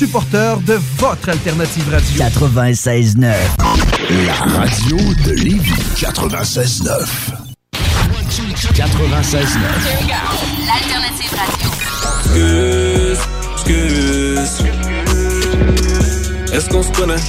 [0.00, 2.24] supporters de votre alternative radio.
[2.24, 3.34] 96.9.
[4.24, 5.74] La radio de Lévis.
[5.94, 7.06] 96.9.
[8.72, 9.58] 96.9.
[10.64, 11.68] L'alternative radio.
[13.52, 14.64] Excuse, excuse.
[16.50, 17.22] Est-ce qu'on se connaît?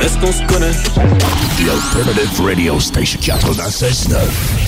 [0.00, 0.72] Est-ce qu'on se connaît?
[0.72, 4.67] The Alternative Radio Station 96.9.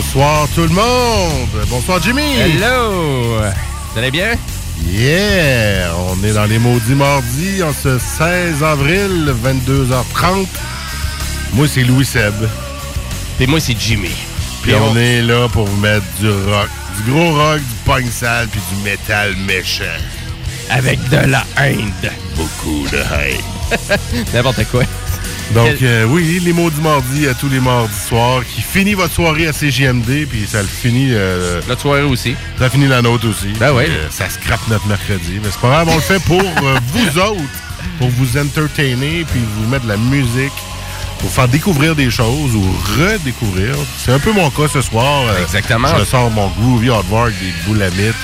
[0.00, 1.66] bonsoir tout le monde.
[1.68, 2.22] Bonsoir Jimmy.
[2.38, 3.36] Hello!
[3.92, 4.34] Vous allez bien?
[4.86, 5.92] Yeah!
[6.08, 10.46] On est dans les maudits mardis en ce 16 avril, 22h30.
[11.52, 12.32] Moi, c'est Louis Seb.
[13.40, 14.12] Et moi, c'est Jimmy.
[14.62, 16.68] Puis on est là pour vous mettre du rock.
[16.96, 19.84] Du gros rock, du punk sale, puis du métal méchant.
[20.70, 21.92] Avec de la haine.
[22.36, 24.24] Beaucoup de haine.
[24.32, 24.84] N'importe quoi.
[25.54, 29.48] Donc, euh, oui, les maudits mardis à tous les mardis soirs, qui finit votre soirée
[29.48, 31.08] à CGMD, puis ça le finit...
[31.10, 32.36] Euh, Notre soirée aussi.
[32.58, 33.48] Ça finit la nôtre aussi.
[33.58, 33.84] Ben oui.
[33.88, 35.40] Euh, ça scrape notre mercredi.
[35.42, 36.40] Mais c'est pas grave, on le fait pour
[36.92, 37.40] vous autres,
[37.98, 40.52] pour vous entertainer, puis vous mettre de la musique,
[41.18, 42.64] pour faire découvrir des choses ou
[42.98, 43.74] redécouvrir.
[43.98, 45.24] C'est un peu mon cas ce soir.
[45.42, 45.88] Exactement.
[45.98, 48.14] Je sors mon groovy hardwork des boulamites.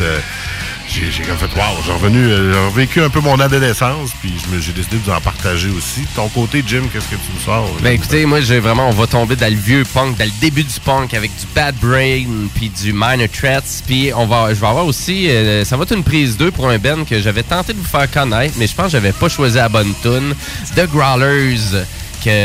[0.89, 4.97] J'ai comme fait, wow, j'ai revenu, euh, revécu un peu mon adolescence, puis j'ai décidé
[4.97, 6.03] de vous en partager aussi.
[6.15, 7.69] Ton côté, Jim, qu'est-ce que tu me sors?
[7.83, 10.65] Ben écoutez, moi j'ai vraiment, on va tomber dans le vieux punk, dans le début
[10.65, 14.67] du punk avec du Bad Brain puis du Minor Threats, puis on va, je vais
[14.67, 17.73] avoir aussi, euh, ça va être une prise 2 pour un band que j'avais tenté
[17.73, 20.35] de vous faire connaître, mais je pense que j'avais pas choisi la bonne tune.
[20.77, 21.85] The Growlers,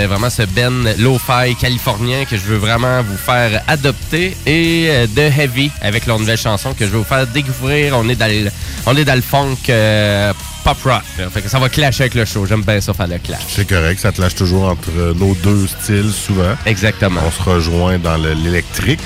[0.08, 5.38] vraiment ce band lo-fi californien que je veux vraiment vous faire adopter et euh, The
[5.40, 7.98] Heavy avec leur nouvelle chanson que je veux vous faire découvrir.
[7.98, 8.50] On est dans le,
[8.86, 10.34] on est dans le funk euh,
[10.64, 11.02] pop rock.
[11.18, 11.30] là.
[11.34, 12.46] Fait que ça va clasher avec le show.
[12.46, 13.42] J'aime bien ça faire le clash.
[13.50, 16.56] C'est correct, ça lâche toujours entre euh, nos deux styles souvent.
[16.66, 17.22] Exactement.
[17.26, 19.02] On se rejoint dans le- l'électrique.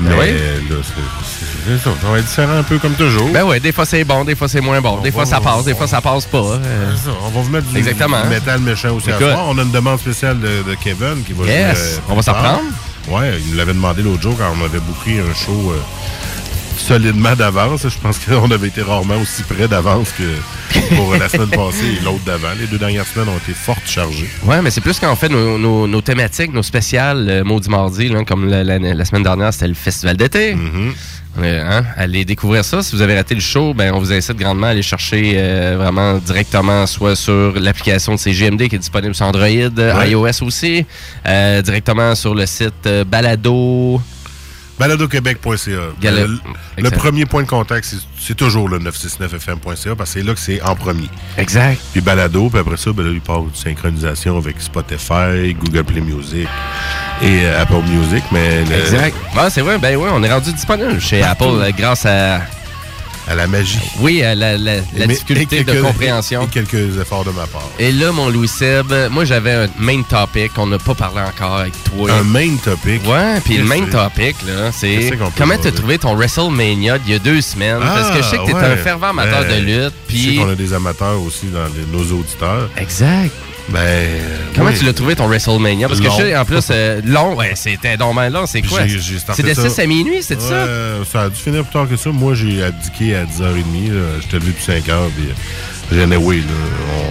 [0.00, 0.30] Mais oui.
[0.70, 1.90] là, c'est- ça.
[2.02, 3.28] Ça va être différent un peu comme toujours.
[3.30, 4.98] Ben ouais, des fois c'est bon, des fois c'est moins bon.
[5.00, 6.38] Des fois ça passe, des fois ça passe pas.
[6.38, 6.92] euh.
[6.96, 8.24] C'est ça, On va vous mettre du, Exactement.
[8.26, 9.28] métal méchant aussi à Écoute.
[9.30, 9.44] soir.
[9.48, 11.76] On a une demande spéciale de, de Kevin qui va Yes.
[11.76, 11.84] jouer.
[11.86, 12.62] euh, On va s'en prendre?
[13.08, 15.78] Ouais, il nous l'avait demandé l'autre jour quand on avait booké un show euh,
[16.80, 17.82] solidement d'avance.
[17.88, 22.04] Je pense qu'on avait été rarement aussi près d'avance que pour la semaine passée et
[22.04, 22.48] l'autre d'avant.
[22.58, 24.28] Les deux dernières semaines ont été fortes chargées.
[24.44, 28.08] Ouais, mais c'est plus qu'en fait nos, nos- nos thématiques, nos spéciales euh, Maudit Mardi,
[28.08, 30.54] là, comme la, la- la semaine dernière, c'était le festival d'été.
[30.54, 30.92] Mm-hmm.
[31.42, 32.82] Euh, hein, Allez découvrir ça.
[32.82, 35.76] Si vous avez raté le show, ben, on vous incite grandement à aller chercher euh,
[35.78, 40.10] vraiment directement soit sur l'application de CGMD qui est disponible sur Android, Ouais.
[40.10, 40.84] iOS aussi,
[41.26, 44.00] euh, directement sur le site euh, Balado.
[44.80, 45.70] Baladoquebec.ca.
[46.78, 47.86] Le, premier point de contact,
[48.18, 51.08] c'est- toujours le 969fm.ca parce que c'est là que c'est en premier.
[51.36, 51.80] Exact.
[51.92, 56.00] Puis balado, puis après ça, ben là, il part de synchronisation avec Spotify, Google Play
[56.00, 56.48] Music
[57.22, 58.22] et euh, Apple Music.
[58.32, 59.14] Mais le- Exact.
[59.50, 59.78] C'est vrai.
[59.78, 62.40] Ben oui, on est rendu disponible chez Apple euh, grâce à.
[63.30, 63.78] À la magie.
[64.00, 66.42] Oui, à la, la- la Mais- difficulté de compréhension.
[66.42, 67.68] Et quelques efforts de ma part.
[67.78, 71.58] Et là, mon Louis Seb, moi j'avais un main topic qu'on n'a pas parlé encore
[71.58, 72.10] avec toi.
[72.12, 73.06] Un main topic?
[73.06, 77.18] Ouais, puis le main topic, là, c'est comment t'as trouvé ton WrestleMania d'il y a
[77.20, 77.78] deux semaines?
[77.78, 78.76] parce que je sais que t'es Ah, un ouais.
[78.78, 80.36] fervent amateur de lutte, Je sais puis...
[80.36, 82.68] qu'on a des amateurs aussi dans les- nos auditeurs.
[82.76, 83.30] Exact.
[83.70, 84.08] Ben.
[84.54, 84.78] Comment oui.
[84.78, 85.88] tu l'as trouvé ton WrestleMania?
[85.88, 86.18] Parce que Long.
[86.18, 88.80] je sais, en plus, euh, long, ouais, c'était donc ben long, c'est quoi?
[88.80, 89.68] ça.
[89.68, 90.64] 6 à minuit, c'est ça?
[90.64, 92.10] Ouais, ça a dû finir plus tard que ça.
[92.10, 93.92] Moi, j'ai abdiqué à 10h30.
[93.92, 94.00] là.
[94.20, 95.08] J'étais levé depuis 5h.
[95.16, 95.28] Puis,
[95.92, 96.46] euh, j'ai oui, là,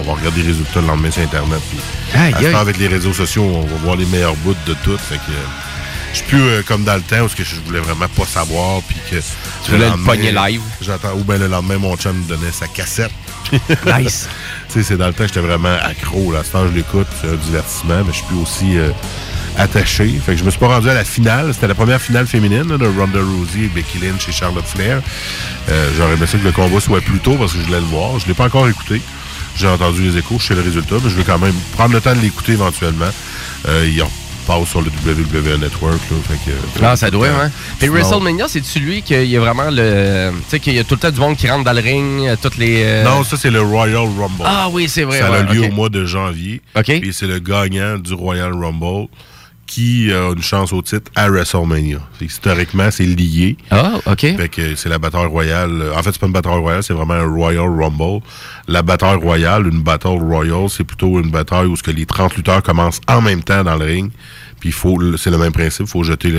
[0.00, 1.60] on va regarder les résultats le lendemain sur Internet.
[1.70, 4.98] Puis, avec les réseaux sociaux, on va voir les meilleurs bouts de tout.
[4.98, 5.32] Fait que,
[6.12, 8.82] je suis plus euh, comme dans le temps où que je voulais vraiment pas savoir.
[8.82, 9.16] Puis que
[9.64, 10.60] Tu voulais le pogner live.
[10.80, 11.12] J'attends.
[11.14, 13.12] Ou bien le lendemain, mon chum me donnait sa cassette.
[13.86, 14.28] Nice.
[14.72, 16.30] Tu sais, c'est dans le temps que j'étais vraiment accro.
[16.32, 16.40] Là.
[16.40, 17.08] À ce temps, je l'écoute.
[17.20, 18.04] C'est un divertissement.
[18.06, 18.78] Mais je suis plus aussi.
[18.78, 18.90] euh,
[19.58, 20.08] attaché.
[20.24, 21.52] Fait que je me suis pas rendu à la finale.
[21.52, 25.02] C'était la première finale féminine là, de Ronda Rousey et Becky Lynch et Charlotte Flair.
[25.68, 27.86] Euh, J'aurais aimé ça que le combat soit plus tôt parce que je voulais le
[27.86, 28.18] voir.
[28.20, 29.02] Je l'ai pas encore écouté.
[29.56, 32.00] J'ai entendu les échos, je sais le résultat, mais je vais quand même prendre le
[32.00, 33.10] temps de l'écouter éventuellement.
[33.68, 34.00] Euh, il
[34.46, 35.98] passe sur le WWE Network.
[36.10, 37.50] Là, fait que, Ah, ça doit, hein.
[37.78, 40.30] Puis WrestleMania, c'est celui qu'il y a vraiment le.
[40.44, 42.26] Tu sais, qu'il y a tout le temps du monde qui rentre dans le ring,
[42.26, 42.82] euh, toutes les.
[42.84, 44.42] euh, Non, ça, c'est le Royal Rumble.
[44.44, 45.18] Ah oui, c'est vrai.
[45.20, 46.60] Ça a lieu au mois de janvier.
[46.76, 46.88] OK.
[46.88, 49.08] Et c'est le gagnant du Royal Rumble
[49.70, 52.00] qui a une chance au titre à WrestleMania.
[52.20, 53.56] Historiquement, c'est lié.
[53.70, 54.20] Ah, OK.
[54.20, 55.92] Fait que c'est la bataille royale.
[55.96, 58.20] En fait, c'est pas une bataille royale, c'est vraiment un Royal Rumble.
[58.66, 62.34] La bataille royale, une bataille royale, c'est plutôt une bataille où ce que les 30
[62.34, 64.10] lutteurs commencent en même temps dans le ring.
[64.58, 66.34] Puis faut, c'est le même principe, il faut jeter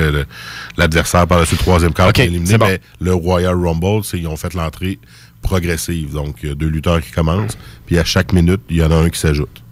[0.75, 2.57] l'adversaire par-dessus le troisième quart OK, pour l'éliminer.
[2.57, 2.67] bon.
[2.67, 4.99] Mais le Royal Rumble, c'est ils ont fait l'entrée
[5.41, 6.11] progressive.
[6.11, 8.91] Donc, il y a deux lutteurs qui commencent, puis à chaque minute, il y en
[8.91, 9.63] a un qui s'ajoute.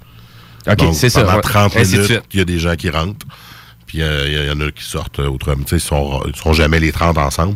[0.65, 1.23] OK, c'est ça.
[1.23, 1.41] Pendant ouais.
[1.41, 3.25] 30 Ainsi de minutes, il y a des gens qui rentrent.
[3.89, 5.63] Puis il y, en a qui sortent autrement.
[5.63, 7.55] Tu sais, Ils sont, ils sont jamais les 30 ensemble.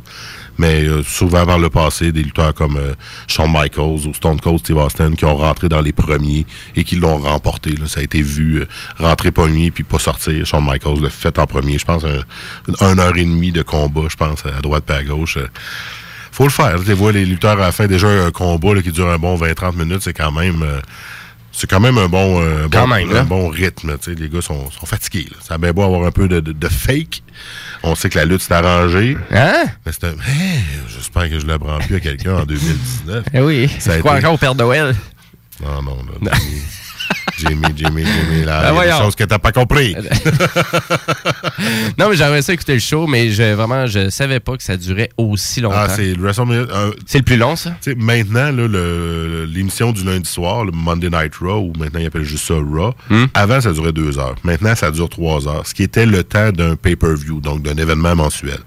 [0.57, 2.94] Mais euh, souvent par le passé, des lutteurs comme euh,
[3.27, 6.95] Shawn Michaels ou Stone Cold Steve Austin qui ont rentré dans les premiers et qui
[6.95, 7.75] l'ont remporté.
[7.75, 7.85] là.
[7.85, 8.65] Ça a été vu euh,
[8.97, 10.44] rentrer premier puis pas sortir.
[10.44, 11.77] Shawn Michaels l'a fait en premier.
[11.77, 15.38] Je pense un, heure et demie de combat, je pense, à droite et à gauche.
[16.31, 16.83] Faut le faire.
[16.83, 19.75] Tu vois les lutteurs à la fin, déjà un combat qui dure un bon 20-30
[19.75, 20.63] minutes, c'est quand même...
[20.63, 20.81] euh,
[21.53, 23.23] c'est quand même un bon, euh, bon, même, un là.
[23.23, 23.95] bon rythme.
[24.07, 25.27] Les gars sont, sont fatigués.
[25.31, 25.38] là.
[25.47, 27.23] Ça a bien beau avoir un peu de, de- de fake.
[27.83, 29.15] On sait que la lutte s'est arrangée.
[29.31, 29.65] Hein?
[29.85, 30.11] Mais c'est un...
[30.13, 33.25] Hey, J'espère que je l'apprends plus à quelqu'un en 2019.
[33.33, 33.69] Eh oui.
[33.79, 34.95] Ça a C'est quoi été- encore au Père Noël?
[35.63, 36.31] Non, non, non.
[37.38, 38.59] Jimmy, Jimmy, Jimmy, là.
[38.61, 38.97] Il y a des voyons.
[39.00, 39.95] choses que t'as pas compris.
[41.97, 44.75] Non, mais j'aimerais ça écouter le show, mais je, vraiment, je savais pas que ça
[44.77, 45.75] durait aussi longtemps.
[45.77, 46.61] Ah, c'est WrestleMania.
[46.71, 47.75] euh, c'est le plus long, ça?
[47.97, 52.55] Maintenant, l'émission du lundi soir, le Monday Night Raw, ou maintenant ils appellent juste ça
[52.55, 53.25] Raw, Hmm.
[53.33, 54.35] avant ça durait deux heures.
[54.44, 58.15] Maintenant, ça dure trois heures, ce qui était le temps d'un pay-per-view, donc d'un événement
[58.15, 58.59] mensuel.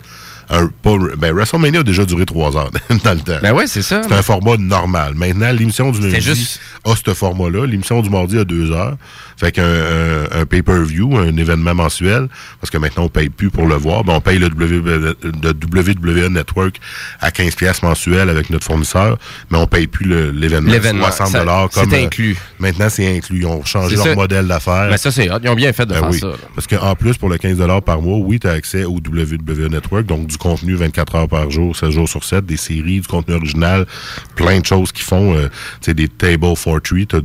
[0.48, 2.70] Un, pas- ben, WrestleMania a déjà duré trois heures
[3.04, 3.38] dans le temps.
[3.42, 4.02] Ben ouais, c'est ça.
[4.06, 5.14] C'est un format normal.
[5.16, 7.66] Maintenant, l'émission du lundi juste- a ce format-là.
[7.66, 8.96] L'émission du mardi a deux heures.
[9.38, 12.28] Fait qu'un un, un pay-per-view, un événement mensuel,
[12.60, 14.02] parce que maintenant, on paye plus pour le voir.
[14.04, 14.80] Ben, on paye le, W-
[15.22, 16.80] le WWE Network
[17.20, 19.18] à 15 pièces mensuel avec notre fournisseur,
[19.50, 20.70] mais on paye plus l'événement.
[20.70, 22.36] L'événement, 60 ça- dollars c'est comme euh, inclus.
[22.58, 23.40] Maintenant, c'est inclus.
[23.40, 24.14] Ils ont changé leur ça.
[24.14, 24.88] modèle d'affaires.
[24.90, 25.26] Ben ça, c'est.
[25.42, 26.18] Ils ont bien fait de Ben faire oui.
[26.18, 26.28] ça.
[26.28, 26.34] là.
[26.54, 30.06] Parce qu'en plus, pour le 15 par mois, oui, tu as accès au WWE Network,
[30.06, 33.34] donc du contenu 24 heures par jour, 7 jours sur 7, des séries, du contenu
[33.34, 33.86] original,
[34.34, 35.48] plein de choses qui font, euh,
[35.80, 37.16] tu sais, des Table for Three, tu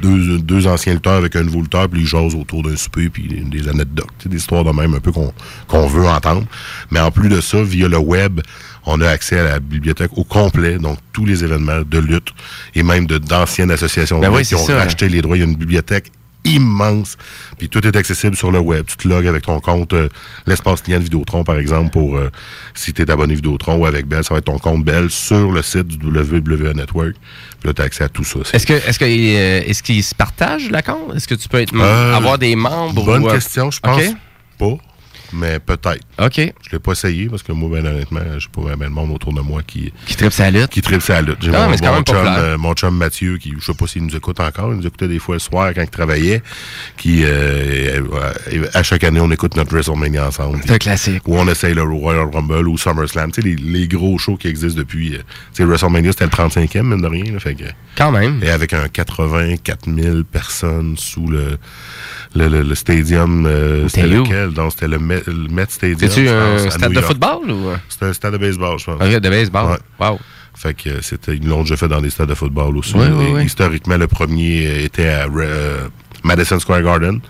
[0.00, 3.28] deux, deux anciens lutteurs avec un nouveau lutteur, puis ils jasent autour d'un souper, puis
[3.28, 5.32] des, anecdotes, des histoires de même un peu qu'on
[5.66, 6.44] qu'on veut entendre.
[6.90, 8.40] Mais en plus de ça, via le web,
[8.86, 12.32] on a accès à la bibliothèque au complet, donc tous les événements de lutte
[12.74, 14.76] et même de d'anciennes associations Ben oui, qui ont ça.
[14.76, 15.36] racheté les droits.
[15.36, 16.12] Il y a une bibliothèque
[16.48, 17.16] immense.
[17.58, 18.84] Puis tout est accessible sur le web.
[18.86, 20.08] Tu te logs avec ton compte, euh,
[20.46, 22.30] l'espace client de Vidéotron, par exemple, pour euh,
[22.74, 25.52] si tu es abonné Vidéotron ou avec Bell, ça va être ton compte Bell sur
[25.52, 27.14] le site du WWE Network.
[27.60, 28.40] Puis là, tu as accès à tout ça.
[28.52, 31.14] Est-ce que est-ce que euh, se partagent la compte?
[31.14, 33.04] Est-ce que tu peux être avoir des membres?
[33.04, 34.02] Bonne ou, question, je pense
[34.58, 34.76] pas,
[35.32, 36.00] mais peut-être.
[36.18, 36.36] OK.
[36.36, 39.32] Je l'ai pas essayé parce que moi, ben, honnêtement, j'ai pas vraiment de monde autour
[39.32, 40.68] de moi qui, Qui tripe sa lutte.
[40.68, 41.38] qui tripe sa lutte.
[41.40, 44.04] J'ai Ah, mon, mon même chum, euh, mon chum Mathieu, qui je sais pas s'il
[44.04, 46.42] nous écoute encore, il nous écoutait des fois le soir quand il travaillait,
[46.96, 48.00] qui euh,
[48.52, 50.60] euh, à chaque année on écoute notre WrestleMania ensemble.
[50.64, 51.22] C'est un classique.
[51.26, 54.48] Ou on essaye le Royal Rumble ou SummerSlam, tu sais, les, les gros shows qui
[54.48, 55.14] existent depuis.
[55.14, 57.32] euh, tu sais, WrestleMania c'était le 35e, mine de rien.
[57.32, 57.64] là, fait que,
[57.96, 58.40] Quand même.
[58.42, 61.58] et avec un 84 000 personnes sous le,
[62.34, 63.46] le, le, le stadium.
[63.46, 64.50] euh, c'était lequel?
[64.50, 65.98] Donc c'était le Met, le Met Stadium.
[66.10, 67.70] C'est-tu un stade de football ou?
[67.88, 68.94] C'était un stade de baseball, je pense.
[69.02, 69.66] OK, de baseball.
[69.72, 70.06] Ouais.
[70.06, 70.18] Wow.
[70.54, 72.94] Fait que euh, c'était, ils l'ont déjà fait dans des stades de football aussi.
[72.96, 73.44] Oui, Et oui, oui.
[73.44, 75.86] Historiquement, le premier euh, était à euh,
[76.24, 77.20] Madison Square Garden.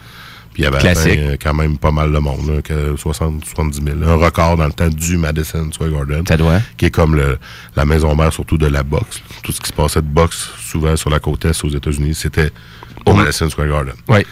[0.55, 3.45] Puis il y avait atteint, euh, quand même pas mal de monde, là, que 60,
[3.45, 3.97] 70 000.
[4.11, 6.25] Un record dans le temps du Madison Square Garden.
[6.27, 6.61] Ça doit.
[6.79, 7.39] Qui est comme le,
[7.77, 9.21] la maison mère surtout de la boxe.
[9.43, 12.51] Tout ce qui se passait de boxe, souvent sur la côte est aux États-Unis, c'était
[13.07, 13.95] au Madison Square Garden.
[14.09, 14.25] Oui.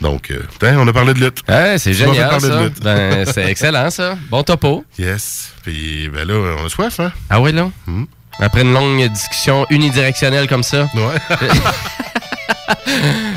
[0.00, 1.38] Donc, euh, putain, on a parlé de lutte.
[1.48, 2.62] Ouais, c'est génial, ça.
[2.62, 2.82] lutte.
[2.82, 4.16] Ben, c'est excellent, ça.
[4.30, 4.84] Bon topo.
[4.98, 5.52] Yes.
[5.62, 7.12] Puis ben là, on a soif, hein?
[7.28, 7.70] Ah oui, là?
[7.86, 8.04] Hmm.
[8.38, 10.88] Après une longue discussion unidirectionnelle comme ça.
[10.94, 11.38] Ouais.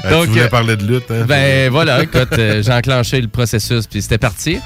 [0.10, 1.26] Donc, tu voulais euh, parler de lutte, hein?
[1.28, 4.60] Ben voilà, écoute, euh, j'ai enclenché le processus, puis c'était parti.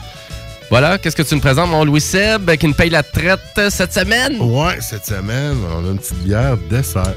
[0.70, 3.94] Voilà, qu'est-ce que tu me présentes, mon Louis Seb, qui me paye la traite cette
[3.94, 4.36] semaine?
[4.40, 7.14] Ouais, cette semaine, on a une petite bière dessert.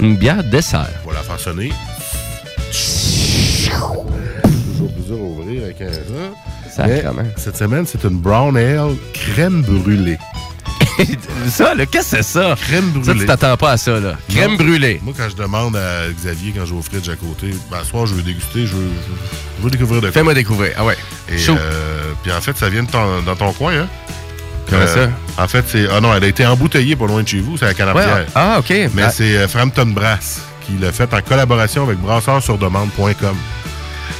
[0.00, 0.88] Une bière dessert.
[1.26, 1.72] Faire sonner.
[3.68, 6.86] Toujours plus dur à ouvrir avec un ça.
[6.86, 7.02] Mais
[7.36, 10.18] cette semaine, c'est une brown ale crème brûlée.
[11.48, 12.54] ça, là, qu'est-ce que c'est ça?
[12.60, 13.20] Crème Ça, brûlée.
[13.20, 14.14] tu t'attends pas à ça, là.
[14.28, 14.56] Crème Non.
[14.56, 15.00] brûlée.
[15.02, 17.90] Moi, quand je demande à Xavier, quand je vais au fridge à côté, ben, ce
[17.90, 18.88] soir, je veux déguster, je veux,
[19.58, 20.12] je veux découvrir de quoi.
[20.12, 20.72] Fais-moi découvrir.
[20.76, 20.96] Ah ouais.
[21.28, 23.86] Et, euh, puis en fait, ça vient de ton- dans ton coin, hein?
[24.68, 25.06] Comment Euh,
[25.38, 25.86] En fait, c'est.
[25.90, 28.26] Ah non, elle a été embouteillée pas loin de chez vous, c'est à Ouais, Canardière.
[28.34, 28.70] ah, OK.
[28.94, 33.36] Mais Ah, c'est euh, Frampton Brass qui l'a fait en collaboration avec brasseursurdemande.com.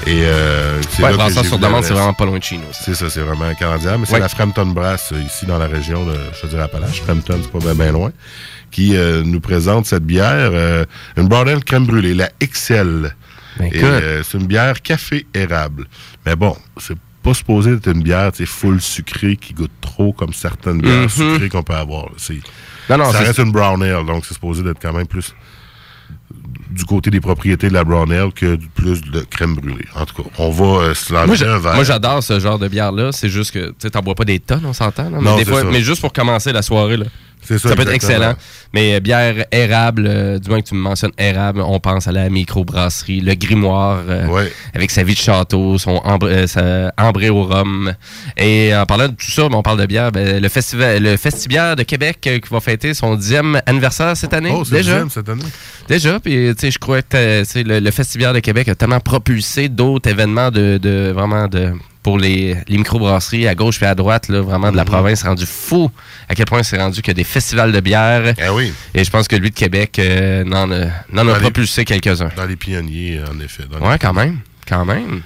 [0.07, 2.43] Et euh, c'est ouais, là que brasseur j'ai sur demande, c'est vraiment pas loin de
[2.43, 2.65] chez nous.
[2.73, 3.99] C'est ça, c'est vraiment un Canadien.
[3.99, 4.21] Mais c'est Ouais.
[4.21, 7.03] la Frampton Brass, euh, ici dans la région de, je te dirais, Appalaches.
[7.03, 8.11] Frampton, c'est pas bien loin.
[8.71, 10.85] Qui euh, nous présente cette bière, euh,
[11.17, 13.15] une Brown Ale crème brûlée, la XL.
[13.59, 15.87] Ben, euh, c'est une bière café érable.
[16.25, 20.13] Mais bon, c'est pas supposé être une bière, tu sais, full sucrée qui goûte trop
[20.13, 21.09] comme certaines bières Mhm.
[21.09, 22.09] sucrées qu'on peut avoir.
[22.19, 22.39] C'est,
[22.89, 25.35] Non, non, ça reste une brown ale, donc c'est supposé d'être quand même plus
[26.71, 29.87] du côté des propriétés de la brown ale que plus de crème brûlée.
[29.95, 31.75] En tout cas, on va euh, se lancer un verre.
[31.75, 33.13] moi, j'adore ce genre de bière-là.
[33.13, 35.11] C'est juste que, tu sais, t'en bois pas des tonnes, on s'entend.
[35.11, 37.07] Mais, mais juste pour commencer la soirée, là.
[37.57, 38.35] C'est Ça, peut être excellent.
[38.75, 42.13] Mais euh, bière érable, euh, du moins que tu me mentionnes érable, on pense à
[42.13, 44.53] la microbrasserie, le grimoire, euh, Ouais.
[44.75, 47.93] avec sa vie de château, son ambre, euh, sa ambré au rhum.
[48.37, 51.17] Et en parlant de tout ça, ben, on parle de bière, ben, le festival, le
[51.17, 54.53] Festibière de Québec qui va fêter son dixième anniversaire cette année.
[54.55, 54.93] Oh, c'est déjà.
[54.93, 55.43] deuxième cette année.
[55.89, 59.69] Déjà, puis tu sais, je crois que le, le Festival de Québec a tellement propulsé
[59.69, 61.73] d'autres événements de, de vraiment de
[62.09, 64.89] pour les, les microbrasseries à gauche et à droite, là, vraiment de la Mhm.
[64.91, 65.91] province, rendu fou
[66.27, 68.33] à quel point c'est rendu a des festivals de bière.
[68.43, 71.85] Eh oui, Et je pense que lui de Québec euh, n'en a, n'en a propulsé
[71.85, 72.31] quelques-uns.
[72.35, 73.65] dans les pionniers, en effet.
[73.79, 74.39] Ouais, quand même.
[74.67, 75.21] Quand même.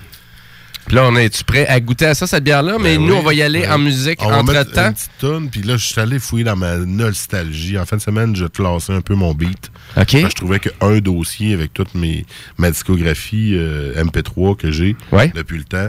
[0.86, 2.78] Puis là, on est-tu prêt à goûter à ça, cette bière-là?
[2.80, 3.18] Mais Ben nous, oui.
[3.20, 4.86] on va y aller Ben, en musique On entre-temps.
[4.88, 7.78] une petite tonne, puis là, je suis allé fouiller dans ma nostalgie.
[7.78, 9.70] En fin de semaine, je classais un peu mon beat.
[9.96, 10.06] OK.
[10.08, 12.26] Que Je trouvais qu'un dossier avec toute mes,
[12.58, 15.30] ma discographie euh, MP3 que j'ai Ouais.
[15.32, 15.88] depuis le temps,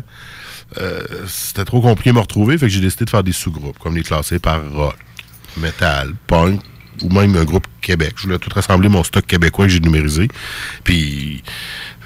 [0.78, 3.78] euh, c'était trop compliqué de me retrouver, fait que j'ai décidé de faire des sous-groupes,
[3.80, 4.96] comme les classer par rock,
[5.58, 6.62] metal, punk,
[7.04, 8.14] ou même un groupe Québec.
[8.18, 10.28] Je voulais tout rassembler mon stock québécois que j'ai numérisé.
[10.84, 11.44] Puis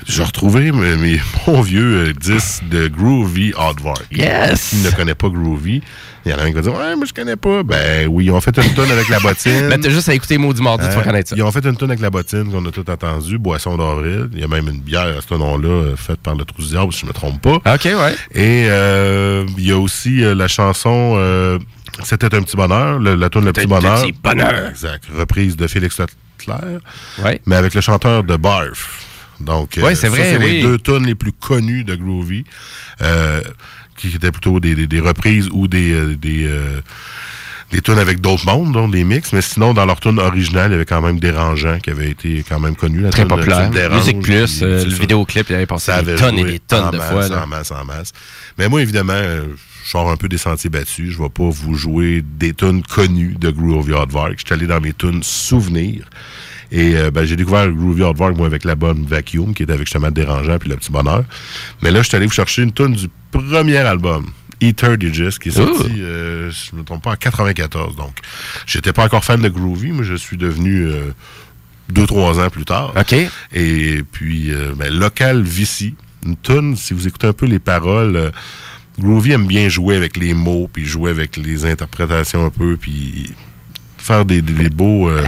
[0.08, 4.06] j'ai retrouvé mes, mes bons vieux euh, disques de Groovy Hardvark.
[4.12, 4.70] Yes!
[4.70, 5.82] Qui ne connaît pas Groovy,
[6.26, 7.64] il y en a un qui va dire Ouais, moi je connais pas.
[7.64, 9.68] Ben oui, ils ont fait une tonne avec la bottine.
[9.70, 11.04] Ben, t'as juste à écouter Maudit Mardi, tu vas Hein?
[11.04, 11.36] connaître ça.
[11.38, 14.30] Ils ont fait une tonne avec la bottine qu'on a tout entendu, Boisson d'avril.
[14.34, 16.70] Il y a même une bière à ce nom-là euh, faite par le Trou si
[16.72, 17.56] je ne me trompe pas.
[17.56, 18.16] OK, ouais.
[18.34, 21.60] Et euh, il y a aussi euh, la chanson euh,
[22.04, 24.02] C'était un petit bonheur, le- la tune Le petit bonheur.
[24.02, 24.70] petit bonheur.
[24.70, 25.04] Exact.
[25.18, 26.80] Reprise de Félix Leclerc,
[27.24, 27.42] Ouais.
[27.46, 29.04] mais avec le chanteur de Barf.
[29.40, 30.52] Donc, euh, c'est vrai, c'est oui.
[30.54, 32.44] les deux tunes les plus connues de Groovy,
[33.02, 33.42] euh,
[33.96, 36.82] qui étaient plutôt des, des- des reprises ou des euh, des, euh,
[37.72, 40.74] des tunes avec d'autres mondes, donc des mix, mais sinon, dans leur tune originale, il
[40.74, 43.02] y avait quand même Dérangeant qui avait été quand même connu.
[43.02, 43.70] La Très tune, populaire.
[43.70, 46.98] Déranges, Musique Plus, euh, le vidéoclip, il avait passé des tonnes et des tonnes de
[46.98, 47.28] masse, fois.
[47.28, 47.44] là.
[47.44, 48.14] En masse, en masse.
[48.58, 49.14] Mais moi, évidemment,
[49.88, 51.14] je sors un peu des sentiers battus.
[51.14, 54.34] Je vais pas vous jouer des tunes connues de Groovy Hardvark.
[54.38, 56.10] Je suis allé dans mes tunes souvenirs.
[56.74, 59.88] Et euh, ben, j'ai découvert Groovy Hardvark, moi, avec la bonne Vacuum, qui était avec
[59.88, 61.24] justement Dérangeant puis Le Petit Bonheur.
[61.82, 64.26] Mais là, je suis allé vous chercher une tune du premier album.
[64.60, 67.96] Ether Digest, qui est sorti, euh, je ne me trompe pas, en 94.
[67.96, 68.18] Donc,
[68.66, 71.14] j'étais pas encore fan de Groovy, mais je suis devenu euh,
[71.88, 72.92] deux, trois ans plus tard.
[73.00, 73.16] OK.
[73.54, 78.34] Et puis, euh, ben, Local Vici, une tune, si vous écoutez un peu les paroles,
[79.00, 83.32] Groovy aime bien jouer avec les mots, puis jouer avec les interprétations un peu, puis
[83.98, 85.10] faire des, des- des beaux...
[85.10, 85.24] euh,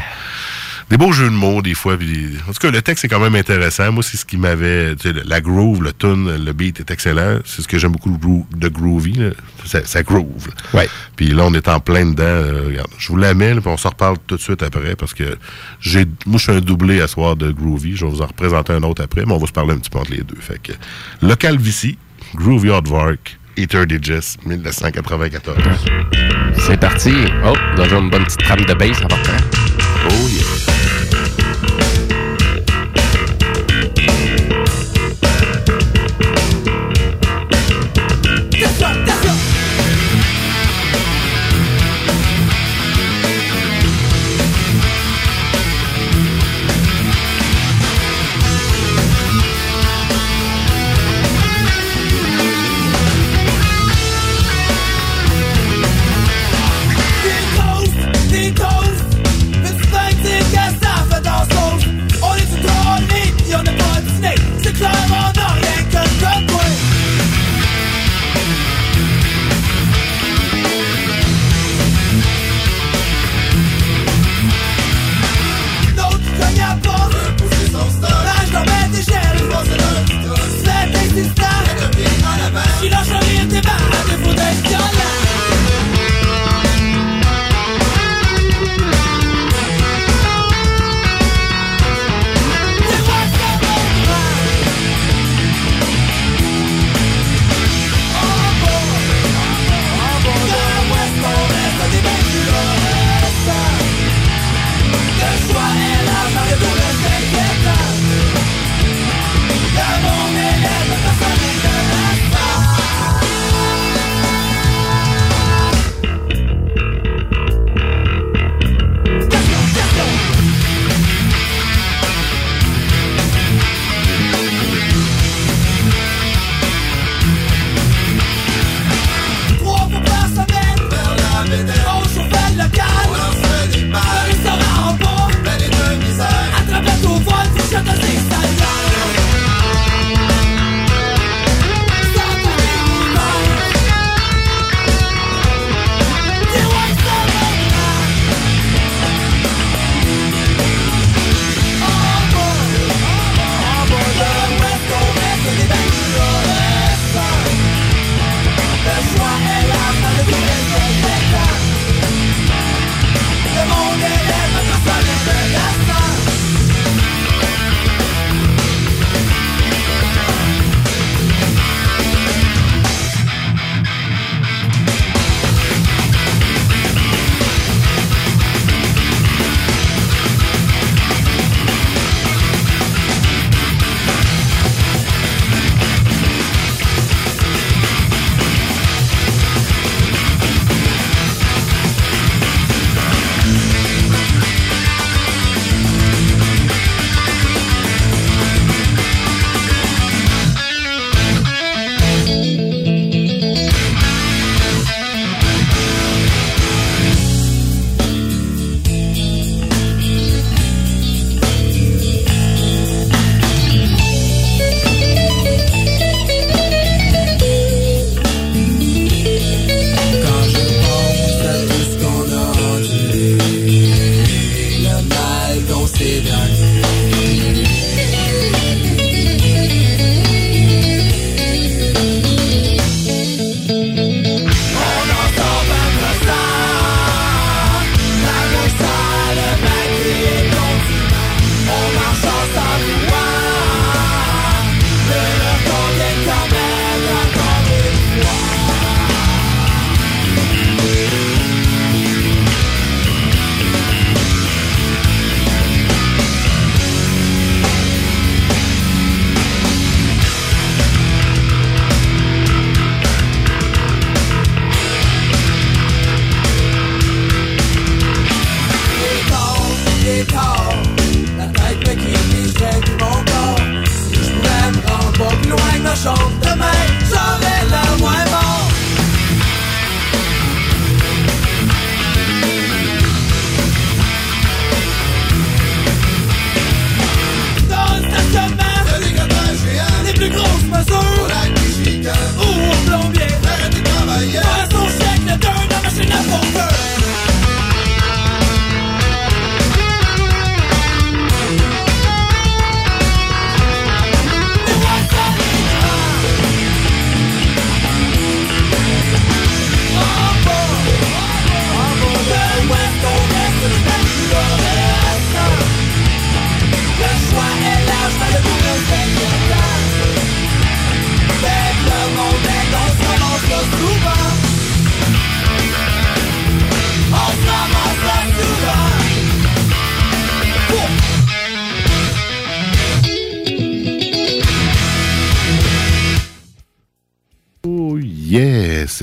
[0.90, 1.96] des beaux jeux de mots, des fois.
[1.98, 3.92] Puis des- En tout cas, le texte est quand même intéressant.
[3.92, 4.96] Moi, c'est ce qui m'avait...
[4.96, 7.40] tu sais, le- La groove, le tune, le beat est excellent.
[7.46, 9.14] C'est ce que j'aime beaucoup de groo- de Groovy.
[9.14, 9.30] là.
[9.66, 10.48] Ça, ça groove.
[10.48, 10.80] là.
[10.80, 10.90] Ouais.
[11.16, 12.24] Puis là, on est en plein dedans.
[12.24, 15.14] Euh, regarde, je vous la mets, puis on s'en reparle tout de suite après, parce
[15.14, 15.38] que
[15.80, 17.96] j'ai, moi, je suis un doublé à soir de Groovy.
[17.96, 19.92] Je vais vous en représenter un autre après, mais on va se parler un petit
[19.92, 20.38] peu entre les deux.
[20.42, 20.72] Fait que,
[21.22, 22.00] Local Vici,
[22.34, 25.58] Groovy Hardvark, Ether Digest, 1994.
[26.66, 27.14] C'est parti.
[27.46, 29.32] Oh, déjà une bonne petite trame de bass en partant.
[30.10, 30.69] Oh yeah.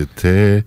[0.05, 0.65] C'était...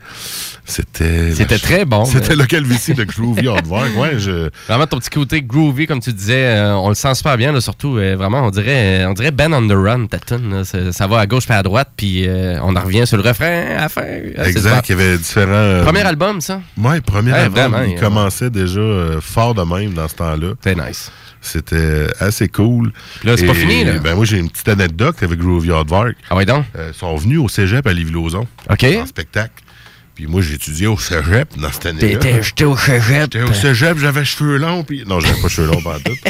[0.65, 1.31] C'était...
[1.33, 2.05] C'était très bon.
[2.05, 3.89] C'était le Calvitie de Groovy Hardwork.
[3.97, 4.49] Ouais, je...
[4.67, 7.59] Vraiment, ton petit côté groovy, comme tu disais, euh, on le sent super bien, là,
[7.61, 7.97] surtout.
[7.97, 10.63] euh, vraiment, on dirait, on dirait Ben on the Run, ta tune.
[10.63, 13.75] Ça, va à gauche puis à droite, puis euh, on en revient sur le refrain
[13.77, 14.03] à la fin.
[14.37, 15.83] Ah, Exact, il y avait différents...
[15.83, 16.61] Premier album, ça?
[16.77, 17.71] Ouais, premier Ouais, album.
[17.71, 18.81] vraiment, il il- commençait déjà
[19.21, 20.53] fort de même dans ce temps-là.
[20.63, 21.11] C'est nice.
[21.41, 22.91] C'était assez cool.
[23.23, 23.99] Là, c'est pas fini, là.
[23.99, 26.15] Ben moi, j'ai une petite anecdote avec Groovy Hardwork.
[26.29, 26.65] Ah ouais, donc?
[26.77, 28.45] Euh, ils sont venus au cégep à Lévis-Lauzon.
[28.69, 28.85] OK.
[29.01, 29.63] En spectacle.
[30.19, 32.19] Puis moi, j'ai étudié au cégep dans cette année-là.
[32.19, 33.31] T'étais j'étais au cégep.
[33.31, 34.83] J'étais au cégep, j'avais cheveux longs.
[34.83, 35.05] Puis...
[35.07, 36.11] Non, j'avais pas cheveux longs pendant tout.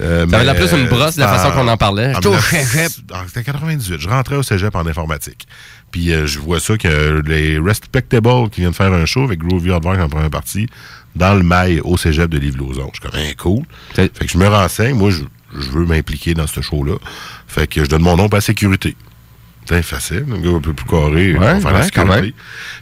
[0.00, 2.12] Euh, l'air plus une brosse de la euh, façon qu'on en parlait.
[2.14, 2.92] J'étais au 19 cégep.
[3.12, 4.00] ah, C'était 98.
[4.00, 5.46] Je rentrais au cégep en informatique.
[5.90, 9.72] Puis euh, je vois ça que les Respectable qui viennent faire un show avec Groovy
[9.72, 10.68] Hardwork en première partie
[11.16, 12.90] dans le mail au cégep de Livre-Lauzon.
[12.92, 13.64] Je suis comme, hein, cool.
[13.94, 14.94] Fait que je me renseigne.
[14.94, 15.22] Moi, je,
[15.58, 16.94] je veux m'impliquer dans ce show-là.
[17.46, 18.96] Fait que je donne mon nom pour la sécurité.
[19.68, 22.34] C'est facile, un gars un peu plus carré, on Ouais, la sécurité.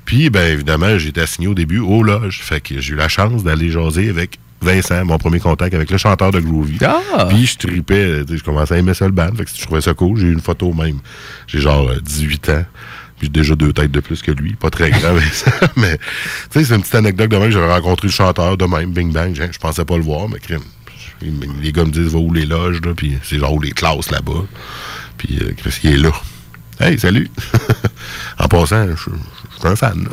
[0.05, 2.40] Puis, ben évidemment, j'ai été assigné au début aux loges.
[2.42, 5.99] Fait que j'ai eu la chance d'aller jaser avec Vincent, mon premier contact avec le
[5.99, 6.79] chanteur de Groovy.
[6.83, 7.27] Ah!
[7.29, 9.31] Puis je tripais, je commençais à aimer ça le band.
[9.37, 10.18] Fait que je trouvais ça cool.
[10.18, 10.99] J'ai eu une photo même.
[11.47, 12.64] J'ai genre euh, 18 ans.
[13.25, 14.53] Puis déjà deux têtes de plus que lui.
[14.53, 15.51] Pas très grand, Vincent.
[15.77, 16.05] Mais, tu
[16.51, 17.51] sais, c'est une petite anecdote de même.
[17.51, 19.35] J'avais rencontré le chanteur de même, Bing Bang.
[19.35, 20.61] Je je pensais pas le voir, mais crime.
[21.63, 22.93] Les gars me disent, va où les loges, là?
[22.95, 24.45] Puis c'est genre où les classes là-bas.
[25.17, 26.13] Puis euh, Chris, il est là.
[26.79, 27.31] Hey, salut!
[28.39, 29.13] en passant, je suis
[29.63, 30.07] un fan.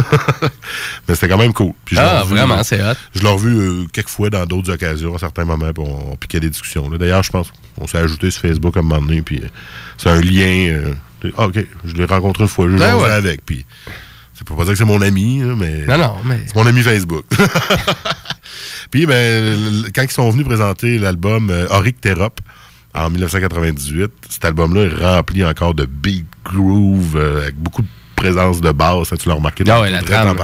[1.07, 1.73] Mais c'était quand même cool.
[1.83, 2.93] Puis Ah, revu, vraiment, euh, c'est hot.
[3.13, 6.15] Je l'ai revu euh, quelques fois dans d'autres occasions, à certains moments, puis on, on
[6.15, 6.87] piquait des discussions.
[6.89, 9.47] D'ailleurs, je pense qu'on s'est ajouté sur Facebook à un moment donné, puis euh,
[9.97, 10.93] c'est un lien.
[11.37, 13.09] Ah, OK, je l'ai rencontré une fois, je l'ai Ben ouais.
[13.09, 13.65] avec, puis
[14.33, 16.39] c'est pas dire que c'est mon ami, là, mais Non, non, mais.
[16.47, 17.25] c'est mon ami Facebook.
[18.91, 22.39] puis, ben, quand ils sont venus présenter l'album euh, Auric Therop
[22.93, 27.87] en 1998, cet album-là est rempli encore de beat groove, euh, avec beaucoup de
[28.21, 29.63] présence de basse, ça, tu l'as remarqué?
[29.67, 30.37] Ah ouais, le la trame.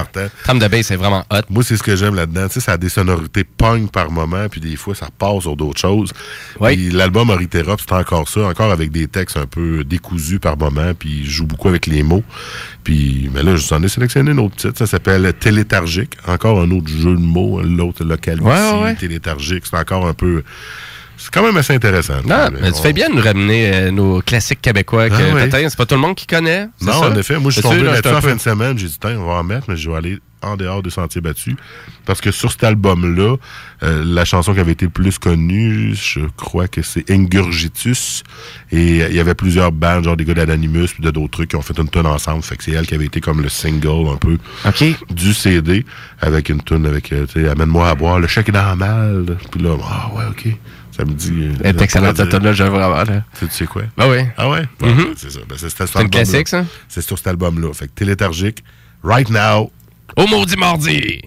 [0.44, 1.42] Trame de bass, c'est vraiment hot.
[1.48, 2.48] Moi, c'est ce que j'aime là-dedans.
[2.48, 5.56] Tu sais, ça a des sonorités punk par moment, puis des fois, ça passe sur
[5.56, 6.12] d'autres choses.
[6.60, 6.74] Oui.
[6.74, 10.92] Puis l'album Oriterop, c'est encore ça, encore avec des textes un peu décousus par moment,
[10.98, 12.24] puis il joue beaucoup avec les mots.
[12.82, 14.78] Puis, mais là, je vous en ai sélectionné une autre petite.
[14.78, 16.16] Ça s'appelle Télétargique.
[16.26, 18.94] Encore un autre jeu de mots, l'autre local Ouais, ouais.
[18.94, 19.64] Télétargique.
[19.66, 20.42] C'est encore un peu...
[21.18, 22.22] C'est quand même assez intéressant.
[22.24, 25.46] Non, Mais mais tu fais bien de nous ramener euh, nos classiques québécois que Ah
[25.46, 26.68] peut-être c'est pas tout le monde qui connaît.
[26.80, 27.10] Non, ça?
[27.10, 27.38] en effet.
[27.38, 28.78] Moi, je suis tombé là-dessus en fin de semaine.
[28.78, 31.20] J'ai dit, tiens, on va en mettre, mais je vais aller en dehors des sentiers
[31.20, 31.56] battus.
[32.06, 33.36] Parce que sur cet album-là,
[33.82, 38.22] euh, la chanson qui avait été le plus connue, je crois que c'est Ingurgitus.
[38.70, 41.50] Et euh, il y avait plusieurs bandes, genre des gars d'Anonymous puis de d'autres trucs
[41.50, 42.44] qui ont fait une tonne ensemble.
[42.44, 44.38] Fait que c'est elle qui avait été comme le single un peu
[45.10, 45.84] du CD
[46.20, 48.76] avec une tune avec, tu sais, Amène-moi à boire, le chèque est dans.
[49.50, 50.46] Puis là, ah ouais, OK.
[50.98, 51.30] Ça me dit...
[51.32, 52.96] euh, Elle est excellente, ça cette tune-là, j'aime vraiment.
[53.04, 53.22] là.
[53.38, 53.82] Tu tu sais quoi?
[53.96, 54.18] Ah oui.
[54.36, 54.64] Ah ouais?
[54.80, 55.14] Ouais, Mhm.
[55.16, 55.38] C'est ça.
[55.48, 56.64] Ben, c'est cet C'est classique, ça?
[56.88, 57.72] C'est sur cet album-là.
[57.72, 58.64] Fait que télétargique,
[59.04, 59.70] right now.
[60.16, 61.20] Au maudit mardi.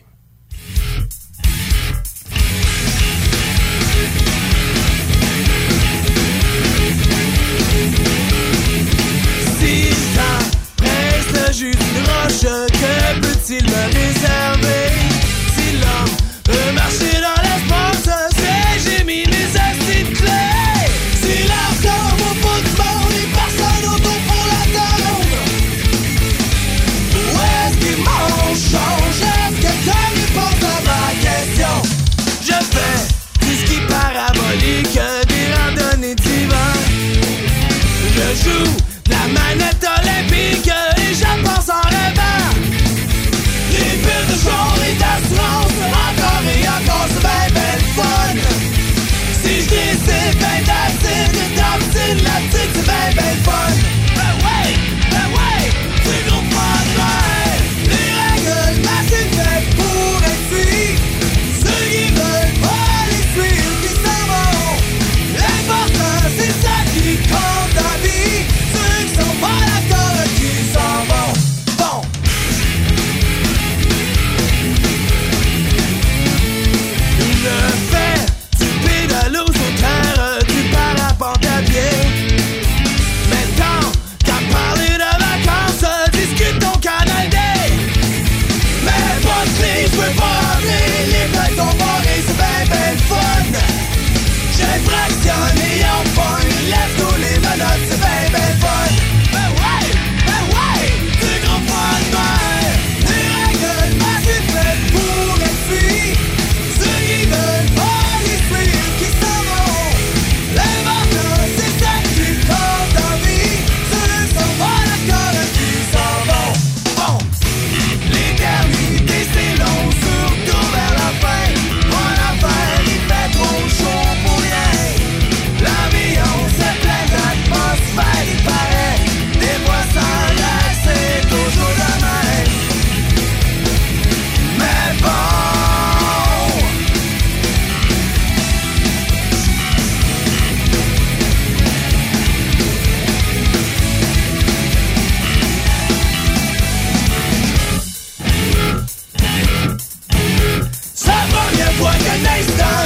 [9.60, 14.92] Si le temps presse le jus d'une roche, que peut-il me réserver?
[15.56, 17.21] Si l'homme peut marcher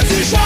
[0.08, 0.45] du genre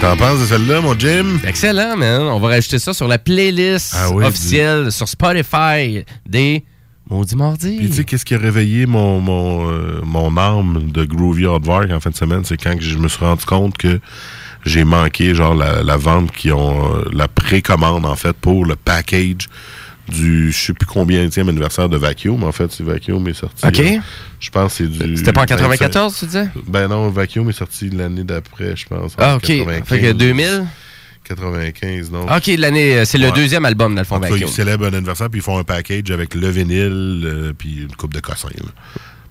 [0.00, 1.38] que t'en penses de celle-là, mon Jim?
[1.46, 2.22] Excellent, man.
[2.22, 6.64] On va rajouter ça sur la playlist Ah oui, officielle sur Spotify des
[7.08, 7.76] Maudits Mardis.
[7.76, 11.90] Puis tu sais, qu'est-ce qui a réveillé mon, mon, euh, mon âme de Groovy Hardware
[11.92, 12.42] en fin de semaine?
[12.44, 14.00] C'est quand je me suis rendu compte que
[14.64, 18.76] j'ai manqué genre la, la vente qui ont euh, la précommande en fait pour le
[18.76, 19.48] package
[20.10, 22.44] du je sais plus combien anniversaire de Vacuum.
[22.44, 23.66] En fait, c'est Vacuum est sorti.
[23.66, 23.78] OK.
[23.80, 23.98] euh,
[24.40, 25.16] je pense que c'est du.
[25.16, 26.48] C'était pas en 94, tu disais?
[26.66, 29.12] Ben non, Vacuum est sorti l'année d'après, je pense.
[29.12, 29.42] en Ah, OK.
[29.46, 29.86] 95.
[29.88, 30.64] Fait que 2000?
[31.24, 32.26] 95, non.
[32.34, 34.48] OK, l'année, euh, c'est le deuxième album, dans le fond, En tout cas, Vacuum.
[34.48, 37.94] ils célèbrent un anniversaire, puis ils font un package avec le vinyle, euh, puis une
[37.94, 38.48] coupe de cossins.
[38.56, 38.70] là.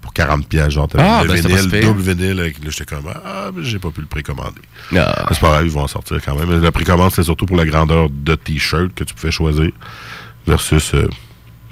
[0.01, 2.39] Pour 40 pièces, genre, t'avais Ah, le ben, vinyle, double vinyle.
[2.39, 4.61] Avec, j'étais comme, ah, ben, j'ai pas pu le précommander.
[4.95, 5.25] Ah.
[5.31, 6.61] C'est pas grave, ils vont en sortir quand même.
[6.61, 9.69] La précommande, c'est surtout pour la grandeur de t-shirt que tu pouvais choisir.
[10.49, 11.07] Versus, euh,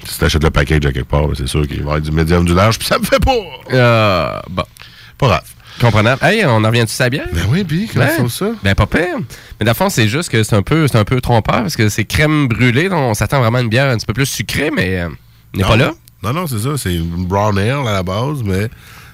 [0.05, 2.11] si t'achètes le package à quelque part, ben, c'est sûr qu'il va y avoir du
[2.11, 3.31] médium, du large, puis ça me fait pas.
[3.73, 4.63] Euh, bon.
[5.17, 5.43] Pas grave.
[5.81, 6.23] Comprenable.
[6.23, 7.27] Hey, on en revient-tu à bière?
[7.33, 8.51] Ben oui, puis, comment ça?
[8.63, 9.17] Ben, pas pire.
[9.59, 11.89] Mais dans le fond, c'est juste que c'est un peu, un peu trompeur parce que
[11.89, 12.87] c'est crème brûlée.
[12.87, 15.09] donc on s'attend vraiment à une bière un petit peu plus sucrée, mais euh,
[15.55, 15.93] on n'est pas là.
[16.21, 16.77] Non, non, c'est ça.
[16.77, 18.69] C'est une brown ale à la base, mais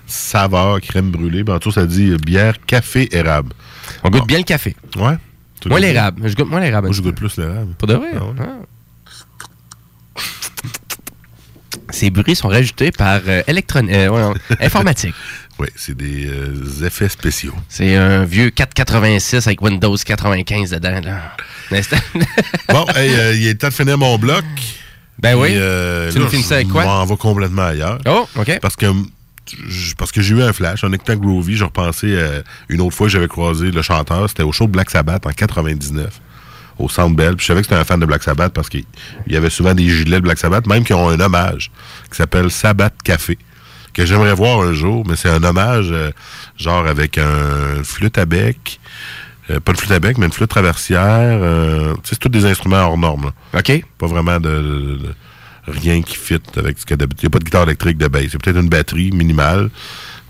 [0.08, 1.44] saveur, crème brûlée.
[1.44, 3.54] Ben, en tout, ça dit euh, bière, café, érable.
[4.04, 4.76] On goûte bien le café.
[4.98, 5.16] Ouais.
[5.66, 6.28] Moi, l'érable.
[6.28, 6.88] Je goûte moins l'érable.
[6.88, 7.74] Moi, je goûte plus l'érable.
[7.78, 8.10] Pour de vrai?
[8.14, 8.34] Ah ouais.
[8.42, 8.66] Ah.
[11.94, 15.14] Ces bruits sont rajoutés par euh, électron- euh, ouais, non, informatique.
[15.60, 17.54] Oui, c'est des euh, effets spéciaux.
[17.70, 21.00] C'est un vieux 486 avec Windows 95 dedans.
[21.04, 21.36] Là.
[22.70, 24.44] Bon, hey, euh, il est temps de finir mon bloc.
[25.20, 25.50] ben oui.
[25.50, 26.84] Et, euh, Tu nous finis ça avec quoi?
[26.84, 28.00] m'en vais complètement ailleurs.
[28.08, 28.60] Oh, OK.
[28.62, 28.88] Parce que
[29.98, 30.84] parce que j'ai eu un flash.
[30.84, 32.18] En écoutant Groovy, j'ai repensé
[32.70, 34.28] une autre fois que j'avais croisé le chanteur.
[34.30, 36.20] C'était au show de Black Sabbath en 99,
[36.80, 37.36] au Centre Bell.
[37.36, 38.86] Puis je savais que c'était un fan de Black Sabbath parce qu'il
[39.28, 41.72] y avait souvent des gilets de Black Sabbath, même qui ont un hommage
[42.10, 43.38] qui s'appelle Sabbath Café,
[43.94, 46.12] que j'aimerais voir un jour, mais c'est un hommage euh,
[46.58, 48.80] genre avec un flûte à bec.
[49.50, 51.40] euh, pas une flûte à bec, mais une flûte traversière.
[51.42, 53.32] euh, c'est tous des instruments hors normes.
[53.54, 53.60] là.
[53.60, 53.84] OK.
[53.98, 55.16] Pas vraiment de, de- de-
[55.68, 57.24] rien qui fit avec ce qu'il y a d'habitude.
[57.24, 58.24] Il n'y a pas de guitare électrique de bass.
[58.32, 59.70] C'est peut-être une batterie minimale.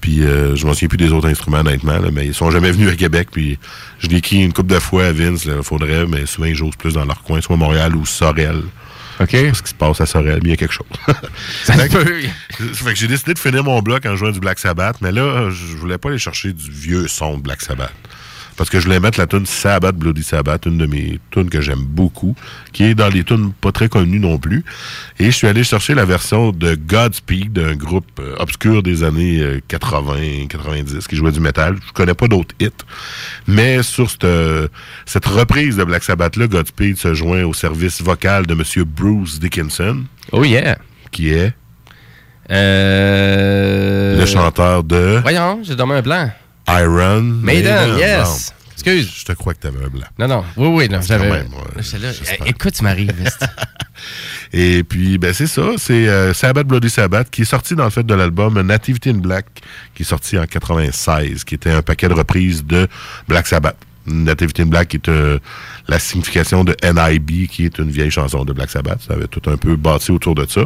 [0.03, 2.71] Puis euh, je m'en souviens plus des autres instruments, honnêtement, là, mais ils sont jamais
[2.73, 3.29] venus à Québec.
[3.31, 3.57] Puis
[3.99, 5.45] je l'ai écrit une couple de fois à Vince.
[5.45, 8.63] Il faudrait, mais souvent ils jouent plus dans leur coin, soit Montréal ou Sorel.
[9.21, 9.29] OK.
[9.31, 10.87] Ce qui se passe à Sorel, mais il y a quelque chose.
[11.63, 12.21] Ça Fait que- peut.
[12.73, 15.49] fait que j'ai décidé de finir mon bloc en jouant du Black Sabbath, mais là,
[15.49, 17.93] je voulais pas aller chercher du vieux son de Black Sabbath.
[18.55, 21.61] Parce que je voulais mettre la tune Sabbath, Bloody Sabbath, une de mes tunes que
[21.61, 22.35] j'aime beaucoup,
[22.71, 24.63] qui est dans les tunes pas très connues non plus.
[25.19, 29.39] Et je suis allé chercher la version de Godspeed, d'un groupe euh, obscur des années
[29.41, 31.77] euh, 80, 90, qui jouait du métal.
[31.87, 32.69] Je connais pas d'autres hits.
[33.47, 34.67] Mais sur cette, euh,
[35.05, 38.63] cette reprise de Black Sabbath-là, Godspeed se joint au service vocal de M.
[38.85, 40.77] Bruce Dickinson, Oh yeah.
[41.11, 41.53] qui est?
[42.51, 44.17] Euh...
[44.19, 45.19] le chanteur de?
[45.21, 46.29] Voyons, j'ai dormi un blanc.
[46.67, 48.53] Iron Maiden, yes.
[48.73, 49.13] Excuse.
[49.19, 50.05] Je te crois que t'avais un blanc.
[50.19, 50.43] Non, non.
[50.57, 50.99] Oui, oui, non.
[51.01, 51.45] J'avais.
[51.77, 53.13] Eh, Écoute, tu m'arrives.
[54.53, 55.63] Et puis, ben c'est ça.
[55.77, 59.19] C'est euh, Sabbath Bloody Sabbath qui est sorti dans le fait de l'album Nativity in
[59.19, 59.45] Black,
[59.95, 62.87] qui est sorti en 96, qui était un paquet de reprises de
[63.27, 63.77] Black Sabbath.
[64.05, 65.39] Nativity in Black qui est euh,
[65.87, 69.01] la signification de NIB, qui est une vieille chanson de Black Sabbath.
[69.07, 70.61] Ça avait tout un peu bâti autour de ça.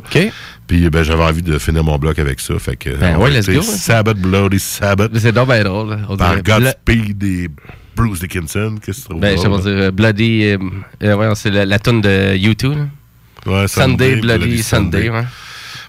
[0.67, 2.58] Puis ben, j'avais envie de finir mon bloc avec ça.
[2.60, 3.62] Fait que Ben ouais, let's go, hein.
[3.62, 5.89] Sabbath Bloody Sabbath C'est donc drôle.
[5.91, 5.97] là.
[6.10, 7.49] On par Godspeed et
[7.95, 8.75] Bruce Dickinson.
[8.84, 10.43] Qu'est-ce que tu trouves Ben, je vais drôle, dire euh, Bloody.
[10.45, 10.58] euh,
[11.03, 12.69] euh, ouais, c'est la, la tune de U2.
[12.69, 12.75] là.
[12.82, 12.89] hein?
[13.45, 15.10] Ouais, Sunday, Bloody Sunday.
[15.10, 15.23] ouais.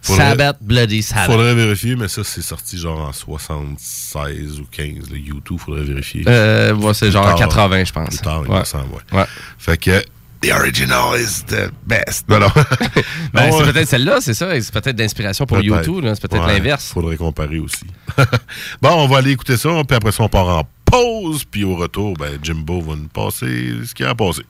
[0.02, 1.26] Faudrait- Sabbath, Bloody Sabbath.
[1.26, 5.10] Faudrait vérifier, mais ça, c'est sorti genre en 76 ou 15.
[5.10, 6.24] Le YouTube, faudrait vérifier.
[6.26, 7.36] Euh, ouais, c'est genre tard.
[7.36, 8.08] 80, je pense.
[8.08, 8.60] Plus tard, il ouais.
[8.60, 9.18] me semble, ouais.
[9.18, 9.26] Ouais.
[9.58, 10.02] Fait que,
[10.40, 12.28] the original is the best.
[12.28, 12.48] Non, non.
[13.32, 14.48] Ben, c'est peut-être celle-là, c'est ça.
[14.60, 15.58] C'est peut-être d'inspiration pour.
[15.58, 16.00] U2.
[16.02, 16.14] là.
[16.14, 16.90] C'est peut-être Ouais, l'inverse.
[16.92, 17.84] Faudrait comparer aussi.
[18.82, 21.76] bon, on va aller écouter ça, puis après ça, on part en pause, puis au
[21.76, 24.42] retour, ben, Jimbo va nous passer ce qu'il a à passer.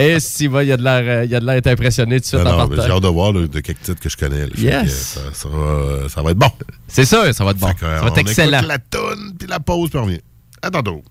[0.00, 1.66] Et si, va, il y a de l'air euh, il y a de l'air d'être
[1.68, 4.08] impressionné tout de suite Non, non, j'ai hâte de voir là, de quelques titres que
[4.08, 4.46] je connais.
[4.46, 4.52] là.
[4.56, 4.92] Yes.
[4.92, 6.50] ça, ça va, ça va être bon.
[6.88, 7.68] C'est ça, ça va être bon.
[7.68, 8.62] Ça euh, va être on excellent.
[8.62, 10.20] la tonne, puis la pause, puis on revient.
[10.62, 11.02] À tantôt.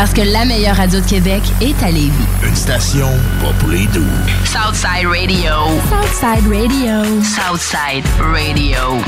[0.00, 2.10] Parce que la meilleure radio de Québec est à Lévis.
[2.42, 3.06] Une station
[3.38, 4.00] pas pour les doux.
[4.46, 5.52] Southside Radio.
[5.90, 7.22] Southside Radio.
[7.22, 9.02] Southside Radio.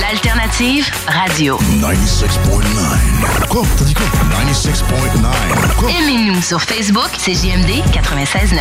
[0.00, 1.58] L'alternative radio.
[1.82, 3.46] 96.9.
[3.50, 3.62] Quoi?
[3.76, 4.06] T'as dit quoi?
[4.06, 5.74] 96.9.
[5.76, 5.90] Quoi?
[5.90, 8.60] Aimez-nous sur Facebook, c'est JMD 96.9.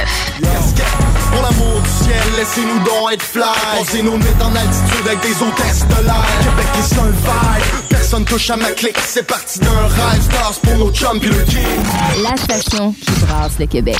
[1.31, 3.43] Pour l'amour du ciel, laissez-nous donc être fly.
[3.77, 6.25] Posez nos nuits en altitude avec des hôtesses de l'air.
[6.41, 8.99] Québec est un vibe, personne touche à ma clique.
[9.05, 11.63] C'est parti d'un rêve, stars pour nos chums pis le king.
[12.23, 13.97] La station qui brasse le Québec.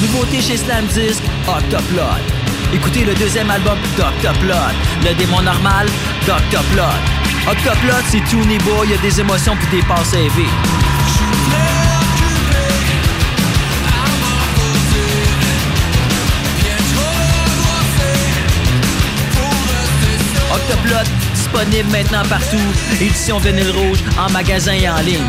[0.00, 2.41] Nouveauté chez Slam Disc, Octoplot.
[2.74, 4.54] Écoutez le deuxième album d'Octoplot.
[5.04, 5.86] Le démon normal,
[6.26, 6.82] d'Octoplot.
[7.46, 10.48] Octoplot, c'est tout niveau, il y a des émotions puis des passes élevées.
[20.54, 22.56] Octoplot, disponible maintenant partout.
[23.00, 25.28] Édition vinyle rouge, en magasin et en ligne.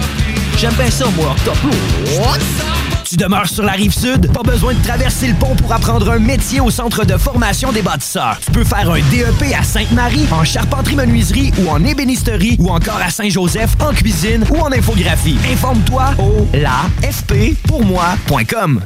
[0.57, 1.71] J'aime bien ça, moi, Octoplot.
[3.13, 4.33] Tu demeures sur la rive sud?
[4.33, 7.83] Pas besoin de traverser le pont pour apprendre un métier au centre de formation des
[7.83, 8.39] bâtisseurs.
[8.43, 13.11] Tu peux faire un DEP à Sainte-Marie, en charpenterie-menuiserie ou en ébénisterie ou encore à
[13.11, 15.37] Saint-Joseph en cuisine ou en infographie.
[15.47, 18.81] Informe-toi au lafppourmoi.com.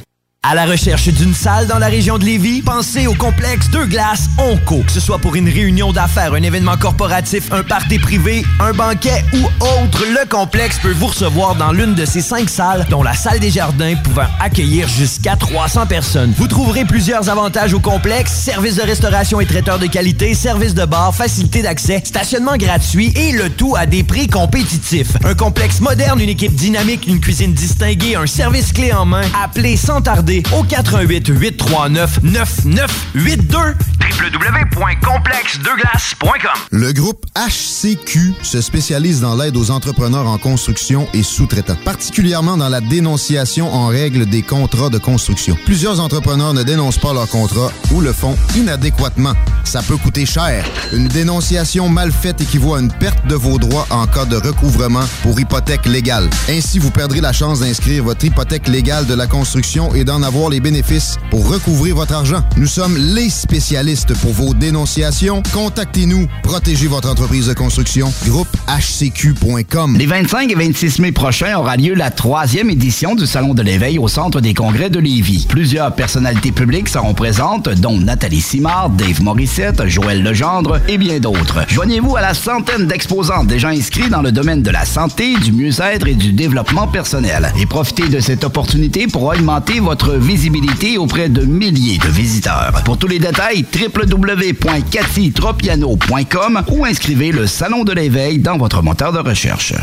[0.49, 4.29] À la recherche d'une salle dans la région de Lévis, pensez au complexe Deux Glaces
[4.37, 4.81] Onco.
[4.85, 9.25] Que ce soit pour une réunion d'affaires, un événement corporatif, un party privé, un banquet
[9.33, 13.13] ou autre, le complexe peut vous recevoir dans l'une de ces cinq salles, dont la
[13.13, 16.33] salle des jardins pouvant accueillir jusqu'à 300 personnes.
[16.37, 20.85] Vous trouverez plusieurs avantages au complexe, services de restauration et traiteurs de qualité, services de
[20.85, 25.11] bar, facilité d'accès, stationnement gratuit et le tout à des prix compétitifs.
[25.25, 29.23] Un complexe moderne, une équipe dynamique, une cuisine distinguée, un service clé en main.
[29.43, 33.75] Appelez sans tarder au 88 839 9982
[34.17, 42.57] www.complexdeglace.com Le groupe HCQ se spécialise dans l'aide aux entrepreneurs en construction et sous-traitants, particulièrement
[42.57, 45.55] dans la dénonciation en règle des contrats de construction.
[45.65, 49.33] Plusieurs entrepreneurs ne dénoncent pas leurs contrats ou le font inadéquatement.
[49.63, 50.65] Ça peut coûter cher.
[50.93, 55.03] Une dénonciation mal faite équivaut à une perte de vos droits en cas de recouvrement
[55.21, 56.27] pour hypothèque légale.
[56.49, 60.49] Ainsi, vous perdrez la chance d'inscrire votre hypothèque légale de la construction et d'en avoir
[60.49, 62.43] les bénéfices pour recouvrir votre argent.
[62.57, 65.41] Nous sommes les spécialistes pour vos dénonciations.
[65.53, 66.28] Contactez-nous.
[66.43, 68.11] Protégez votre entreprise de construction.
[68.25, 69.95] Groupe HCQ.com.
[69.97, 73.97] Les 25 et 26 mai prochains aura lieu la troisième édition du Salon de l'éveil
[73.99, 75.45] au Centre des congrès de Lévis.
[75.47, 81.59] Plusieurs personnalités publiques seront présentes, dont Nathalie Simard, Dave Morissette, Joël Legendre et bien d'autres.
[81.69, 86.05] Joignez-vous à la centaine d'exposants déjà inscrits dans le domaine de la santé, du mieux-être
[86.05, 87.53] et du développement personnel.
[87.57, 92.81] Et profitez de cette opportunité pour augmenter votre visibilité auprès de milliers de visiteurs.
[92.85, 99.19] Pour tous les détails, www.cathytropiano.com ou inscrivez le Salon de l'éveil dans votre moteur de
[99.19, 99.73] recherche.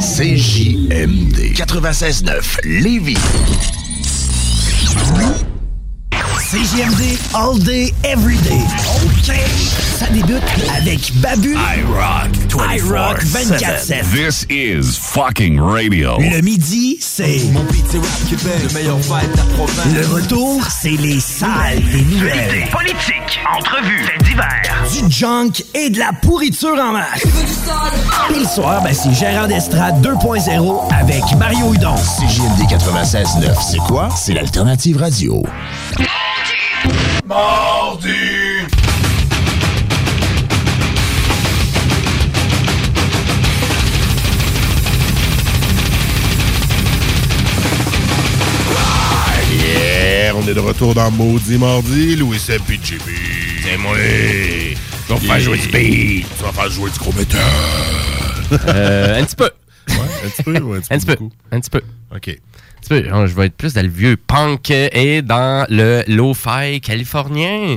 [0.00, 3.16] CJMD 96.9 Lévis.
[6.50, 8.60] CGMD All Day Every Day.
[9.04, 9.81] OK.
[10.02, 10.42] Ça débute
[10.76, 11.54] avec Babu.
[11.54, 14.02] I rock 24 rock 24-7.
[14.12, 16.18] This is fucking radio.
[16.18, 19.94] Le midi, c'est Mon beat c'est rap Québec, le meilleur vibe de la province.
[19.94, 22.68] le retour, c'est les salles des nouvelles.
[22.72, 24.84] Politique, entrevue, faits divers.
[24.90, 27.24] Du junk et de la pourriture en masse.
[28.34, 31.94] Et le soir, ben, c'est Gérard d'Estrade 2.0 avec Mario Hudon.
[31.94, 34.08] CJMD 96.9, c'est quoi?
[34.16, 35.44] C'est l'alternative radio.
[37.24, 38.21] Mardi!
[50.34, 52.98] On est de retour dans Maudit Mardi, Louis Seb et.
[53.62, 53.92] C'est moi.
[55.10, 56.26] On va faire jouer du beat.
[56.38, 57.40] Tu vas faire jouer du gros métal.
[58.68, 59.50] Euh, un petit peu.
[59.88, 60.94] Ouais, un petit peu ou un petit peu?
[60.94, 61.24] Un petit peu.
[61.52, 61.82] Un petit peu.
[62.14, 62.28] OK.
[62.28, 63.04] Un petit peu.
[63.14, 67.76] Oh, Je vais être plus dans le vieux punk et dans le lo-fi californien.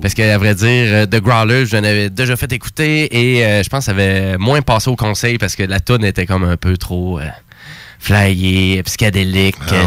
[0.00, 3.62] Parce que, à vrai dire, euh, The Growler, je l'avais déjà fait écouter et euh,
[3.62, 6.44] je pense que ça avait moins passé au conseil parce que la tune était comme
[6.44, 7.18] un peu trop.
[7.20, 7.24] euh,
[8.00, 9.84] flyé, psychédélique, Ah ouais.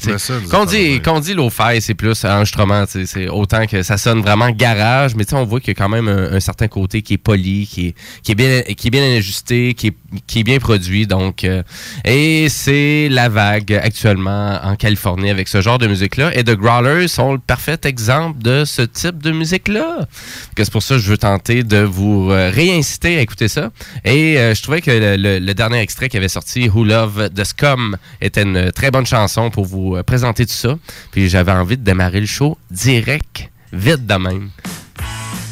[0.00, 2.84] des Qu'on affaires dit, lo-fi, c'est plus enregistrement.
[2.88, 6.08] C'est autant que ça sonne vraiment garage, mais on voit qu'il y a quand même
[6.08, 9.16] un, un certain côté qui est poli, qui est, qui est bien, qui est bien
[9.16, 9.94] ajusté, qui est,
[10.26, 11.06] qui est bien produit.
[11.06, 11.62] Donc, euh,
[12.04, 16.36] et c'est la vague actuellement en Californie avec ce genre de musique-là.
[16.36, 20.06] Et The Growlers sont le parfait exemple de ce type de musique-là.
[20.54, 23.70] Que C'est pour ça que je veux tenter de vous euh, réinciter à écouter ça.
[24.04, 27.25] Et euh, je trouvais que le, le- le dernier extrait qui avait sorti, Who Love
[27.28, 30.76] the Scum, était une très bonne chanson pour vous euh, présenter tout ça.
[31.10, 34.50] Puis j'avais envie de démarrer le show direct, vite de même.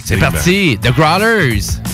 [0.04, 1.93] C'est Oui, parti, The Growlers!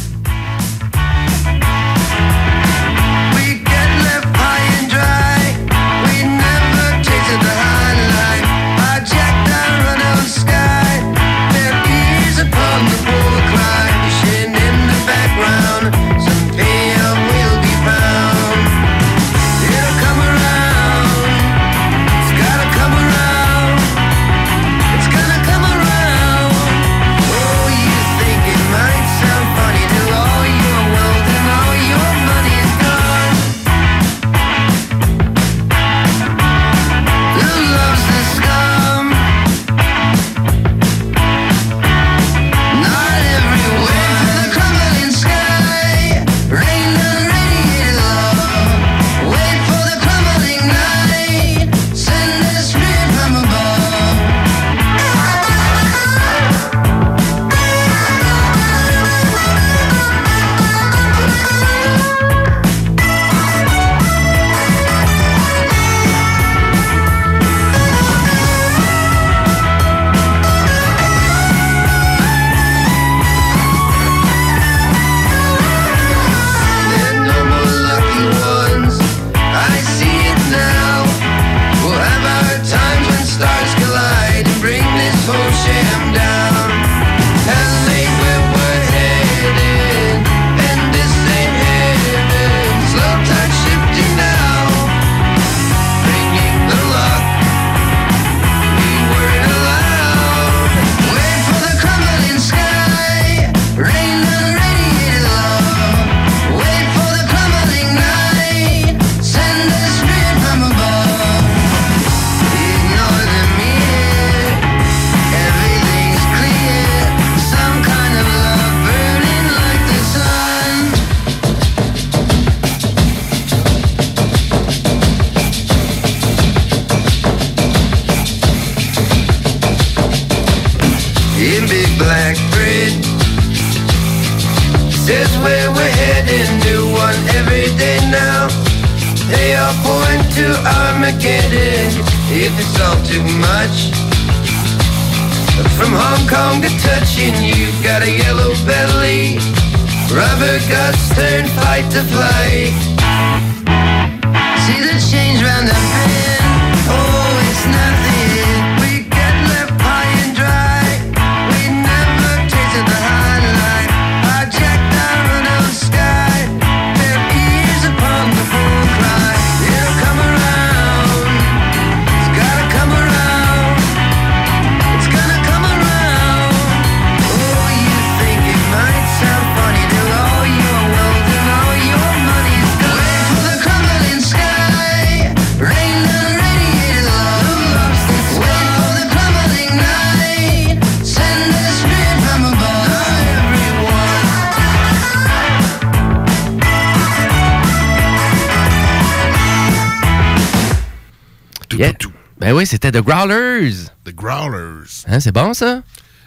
[202.60, 203.72] Oui, c'était The Growlers.
[204.04, 205.04] The Growlers.
[205.06, 205.80] Hein, c'est bon, ça?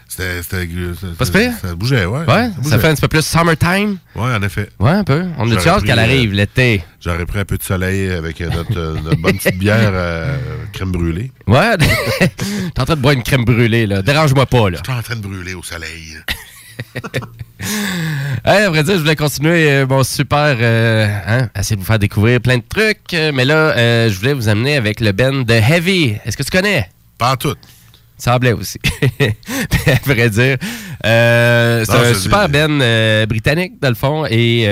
[0.08, 0.66] C'était.
[1.16, 1.24] Pas?
[1.24, 2.24] Ça bougeait, ouais.
[2.26, 3.98] Ouais, ça fait un petit peu plus summertime?
[4.16, 4.68] Ouais, en effet.
[4.80, 5.26] Ouais, un peu.
[5.38, 6.82] On a hâte qu'elle euh, arrive, l'été.
[7.00, 10.36] J'aurais pris un peu de soleil avec euh, notre, euh, notre bonne petite bière euh,
[10.72, 11.30] crème brûlée.
[11.46, 11.76] Ouais,
[12.18, 14.02] t'es en train de boire une crème brûlée, là.
[14.02, 14.78] Dérange-moi pas, là.
[14.78, 16.16] J'étais en train de brûler au soleil.
[18.46, 20.56] Hey, à vrai dire, je voulais continuer euh, mon super.
[20.60, 23.14] Euh, hein, essayer de vous faire découvrir plein de trucs.
[23.14, 26.16] euh, Mais là, euh, je voulais vous amener avec le band de Heavy.
[26.26, 26.90] Est-ce que tu connais?
[27.16, 27.54] Pas tout.
[28.18, 28.78] Semblait aussi.
[29.86, 30.58] à vrai dire.
[31.06, 34.26] euh, c'est un super euh, britannique, dans le fond.
[34.28, 34.64] Et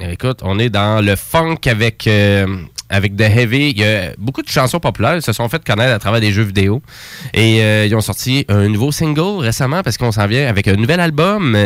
[0.00, 2.06] écoute, on est dans le funk avec,
[2.92, 3.70] avec The Heavy.
[3.70, 6.30] Il y a beaucoup de chansons populaires qui se sont faites connaître à travers des
[6.30, 6.82] jeux vidéo.
[7.34, 10.74] Et euh, ils ont sorti un nouveau single récemment parce qu'on s'en vient avec un
[10.74, 11.56] nouvel album.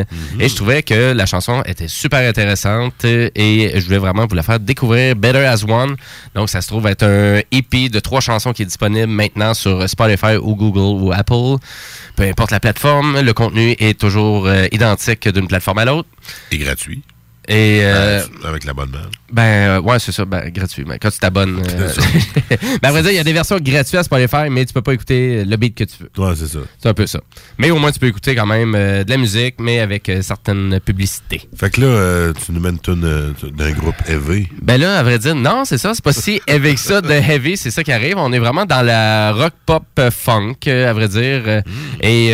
[0.40, 4.42] Et je trouvais que la chanson était super intéressante et je voulais vraiment vous la
[4.42, 5.96] faire découvrir Better As One.
[6.34, 9.88] Donc ça se trouve être un EP de trois chansons qui est disponible maintenant sur
[9.88, 11.60] Spotify ou Google ou Apple.
[12.14, 16.08] Peu importe la plateforme, le contenu est toujours euh, identique d'une plateforme à l'autre.
[16.52, 17.02] Et gratuit.
[17.48, 18.98] Et euh, Avec l'abonnement.
[19.32, 20.82] ben euh, ouais, c'est ça, ben, gratuit.
[20.82, 21.62] Ben, quand tu t'abonnes.
[21.74, 21.92] euh,
[22.82, 24.82] ben, à vrai dire, il y a des versions gratuites à Spotify, mais tu peux
[24.82, 26.24] pas écouter le beat que tu veux.
[26.24, 26.58] Ouais, c'est ça.
[26.82, 27.20] C'est un peu ça.
[27.58, 30.22] Mais au moins, tu peux écouter quand même euh, de la musique, mais avec euh,
[30.22, 31.48] certaines publicités.
[31.56, 34.48] Fait que là, tu nous mènes une, d'un groupe heavy.
[34.60, 35.94] Ben là, à vrai dire, non, c'est ça.
[35.94, 38.16] C'est pas si avec ça de heavy, c'est ça qui arrive.
[38.18, 41.42] On est vraiment dans la rock pop funk, à vrai dire.
[41.46, 41.60] Euh,
[42.00, 42.30] Et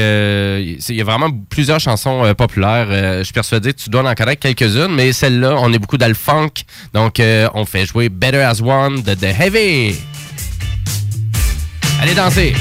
[0.89, 3.19] il y a vraiment plusieurs chansons populaires.
[3.19, 6.09] Je suis persuadé que tu dois en connaître quelques-unes, mais celle-là, on est beaucoup dans
[6.09, 6.53] le funk.
[6.93, 9.97] Donc, euh, on fait jouer Better As One de The Heavy.
[12.01, 12.55] Allez danser.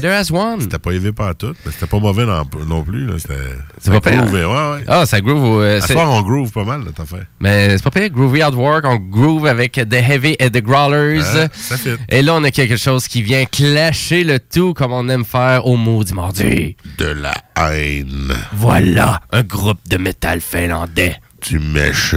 [0.00, 0.60] Better As One.
[0.60, 3.08] C'était pas élevé par tout, mais c'était pas mauvais non, non plus.
[3.18, 3.34] C'était
[3.80, 4.24] C'est pas pire.
[4.32, 4.84] ouais, ouais.
[4.86, 5.62] Ah, ça groove.
[5.62, 7.24] euh, À soir, on groove pas mal, notre affaire.
[7.40, 8.10] Mais c'est pas pire.
[8.10, 11.22] Groovy Hard Work, on groove avec The Heavy et The Growlers.
[11.52, 11.90] Ça fit.
[12.10, 15.66] Et là, on a quelque chose qui vient clasher le tout comme on aime faire
[15.66, 16.76] au mot du mardi.
[16.98, 18.34] De la haine.
[18.52, 21.16] Voilà, un groupe de métal finlandais.
[21.48, 22.16] Du méchant.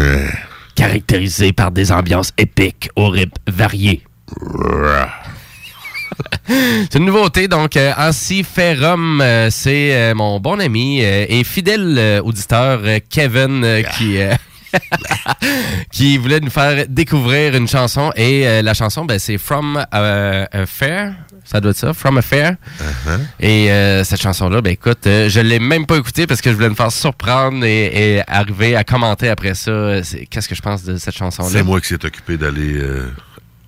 [0.76, 4.04] Caractérisé par des ambiances épiques, aux rythmes variés.
[6.48, 12.22] C'est une nouveauté, donc euh, Ansi Ferrum, euh, c'est euh, mon bon ami et fidèle
[12.24, 14.18] auditeur Kevin qui
[15.92, 20.66] qui voulait nous faire découvrir une chanson et euh, la chanson ben, c'est From a
[20.66, 21.14] Fair,
[21.44, 22.56] ça doit être ça, From a Fair.
[22.80, 23.20] Uh-huh.
[23.40, 26.56] Et euh, cette chanson-là, ben écoute, euh, je l'ai même pas écoutée parce que je
[26.56, 30.02] voulais me faire surprendre et, et arriver à commenter après ça.
[30.30, 31.50] Qu'est-ce que je pense de cette chanson-là?
[31.50, 32.82] C'est moi qui s'est occupé d'aller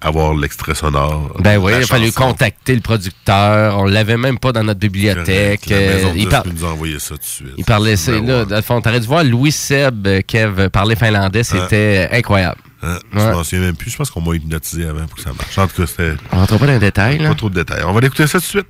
[0.02, 1.36] avoir l'extrait sonore.
[1.40, 3.78] Ben oui, il a fallu contacter le producteur.
[3.78, 5.68] On l'avait même pas dans notre bibliothèque.
[5.70, 7.48] La maison Euh, de il, par- nous a envoyé ça tout de suite.
[7.58, 8.82] il parlait, c'est Ben là, ouais.
[8.82, 12.58] t'aurais dû voir Louis Seb, euh, Kev, parler finlandais, c'était incroyable.
[12.84, 13.32] Hein, Je Ouais.
[13.32, 13.92] m'en souviens même plus.
[13.92, 15.56] Je pense qu'on m'a hypnotisé avant pour que ça marche.
[15.58, 17.30] En tout cas, c'était On rentre pas dans les détails, là.
[17.30, 17.84] pas trop de détails.
[17.86, 18.68] On va l'écouter ça tout de suite.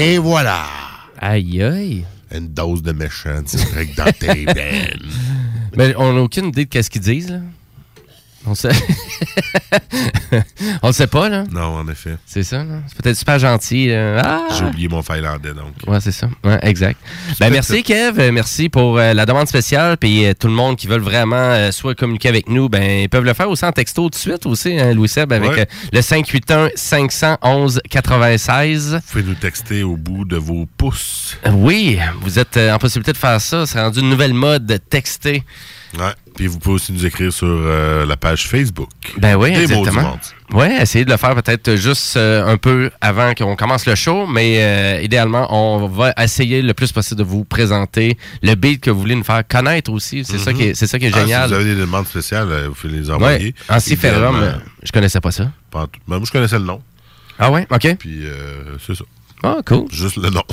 [0.00, 0.66] Et voilà.
[1.20, 2.04] Aïe, aïe.
[2.32, 5.10] Une dose de méchant direct dans tes veines.
[5.76, 7.40] Mais on n'a aucune idée de qu'est-ce qu'ils disent, là.
[8.46, 8.70] On sait.
[10.82, 11.44] on le sait pas, là.
[11.50, 12.16] Non, en effet.
[12.24, 12.76] C'est ça, là.
[12.86, 13.88] C'est peut-être super gentil.
[13.90, 14.44] euh, Ah!
[14.56, 15.74] J'ai oublié mon finlandais, donc.
[15.86, 16.28] Ouais, c'est ça.
[16.44, 16.98] Ouais, exact.
[17.40, 18.18] Ben, merci, Kev.
[18.18, 19.96] Euh, Merci pour euh, la demande spéciale.
[19.98, 23.08] Puis euh, tout le monde qui veut vraiment euh, soit communiquer avec nous, ben, ils
[23.08, 25.60] peuvent le faire aussi en texto tout de suite aussi, hein, Louis-Seb, avec Ouais.
[25.62, 28.94] euh, le 581-511-96.
[28.94, 31.36] Vous pouvez nous texter au bout de vos pouces.
[31.52, 33.66] Oui, vous êtes euh, en possibilité de faire ça.
[33.66, 35.42] C'est rendu une nouvelle mode de texter.
[35.98, 36.12] Ouais.
[36.38, 38.90] Puis vous pouvez aussi nous écrire sur euh, la page Facebook.
[39.16, 40.20] Ben oui, Des exactement.
[40.52, 44.24] Ouais, essayez de le faire peut-être juste euh, un peu avant qu'on commence le show,
[44.28, 48.90] mais euh, idéalement, on va essayer le plus possible de vous présenter le beat que
[48.92, 50.24] vous voulez nous faire connaître aussi.
[50.24, 51.48] C'est ça qui est, c'est ça qui est Ah, génial.
[51.48, 53.14] si vous avez des demandes spéciales, vous pouvez les ouais.
[53.16, 53.54] envoyer.
[53.68, 55.50] En Ciferum, je connaissais pas ça.
[55.72, 55.98] pas tout.
[56.06, 56.80] Ben, moi, je connaissais le nom.
[57.36, 57.96] Ah ouais, ok.
[57.98, 59.02] Puis euh, c'est ça.
[59.42, 59.86] Ah, cool.
[59.90, 60.42] Juste le nom.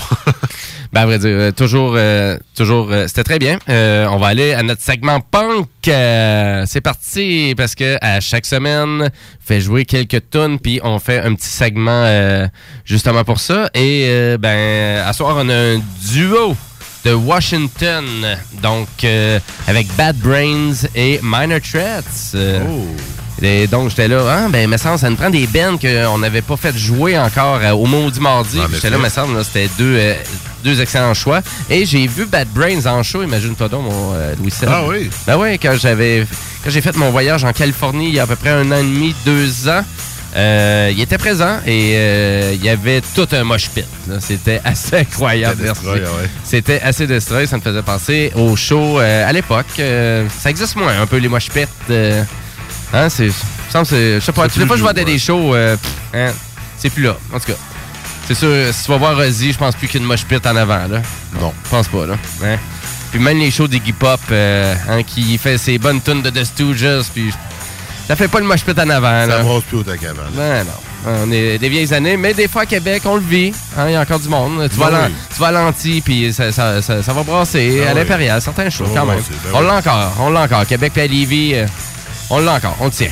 [0.93, 3.57] Ben, à vrai dire, euh, toujours, euh, toujours, euh, c'était très bien.
[3.67, 5.67] Euh, on va aller à notre segment punk.
[5.89, 9.09] Euh, c'est parti parce que à chaque semaine, on
[9.45, 12.47] fait jouer quelques tunes puis on fait un petit segment euh,
[12.85, 13.69] justement pour ça.
[13.73, 15.81] Et euh, ben, à soir, on a un
[16.13, 16.55] duo
[17.03, 18.05] de Washington,
[18.63, 22.35] donc euh, avec Bad Brains et Minor Threats.
[22.35, 22.63] Euh,
[23.41, 26.41] Et donc, j'étais là, ah, ben, me semble, ça nous prend des bands qu'on n'avait
[26.41, 28.59] pas fait jouer encore euh, au Maudit Mardi.
[28.73, 30.13] J'étais là, semble, là, c'était deux, euh,
[30.63, 31.41] deux excellents choix.
[31.69, 34.69] Et j'ai vu Bad Brains en show, imagine-toi donc, mon euh, Louis Seb.
[34.71, 35.09] Ah oui?
[35.27, 36.25] Ben oui, quand j'avais
[36.63, 38.77] quand j'ai fait mon voyage en Californie il y a à peu près un an
[38.77, 39.83] et demi, deux ans,
[40.35, 43.85] euh, il était présent et euh, il y avait tout un mosh pit.
[44.19, 45.61] C'était assez incroyable.
[45.85, 46.01] Ouais.
[46.43, 49.65] C'était assez destroy, ça me faisait penser au show euh, à l'époque.
[49.79, 51.67] Euh, ça existe moins, un peu les mosh pits.
[52.93, 55.75] Hein, c'est, je sais pas, plus fois que je vois des, des shows, euh,
[56.13, 56.31] hein,
[56.77, 57.15] c'est plus là.
[57.33, 57.57] En tout cas,
[58.27, 60.25] c'est sûr, si tu vas voir Ozzy, je pense plus qu'il y a une mosh
[60.25, 60.87] pit en avant.
[60.87, 61.01] Là.
[61.39, 61.53] Non.
[61.65, 62.15] Je pense pas, là.
[62.43, 62.57] Hein?
[63.11, 66.43] Puis même les shows d'Iggy Pop, euh, hein, qui fait ses bonnes tunes de The
[66.43, 67.31] Stooges, puis
[68.07, 69.07] ça fait pas le mosh pit en avant.
[69.21, 69.39] Ça là.
[69.43, 70.23] brosse plus autant qu'avant.
[70.23, 70.29] là.
[70.35, 70.71] Ben non.
[71.07, 73.53] On est des vieilles années, mais des fois à Québec, on le vit.
[73.77, 74.67] hein, Il y a encore du monde.
[74.71, 75.13] Tu Ben vas, à l'an- oui.
[75.35, 77.99] tu vas à l'anti, puis ça, ça, ça, ça va brasser Ben à oui.
[77.99, 79.19] l'Impérial, certains shows Ça quand même.
[79.19, 79.67] ben on oui.
[79.67, 80.65] l'a encore, on l'a encore.
[80.65, 81.67] Québec et à Lévis, euh,
[82.29, 83.11] on l'a encore, on le tient.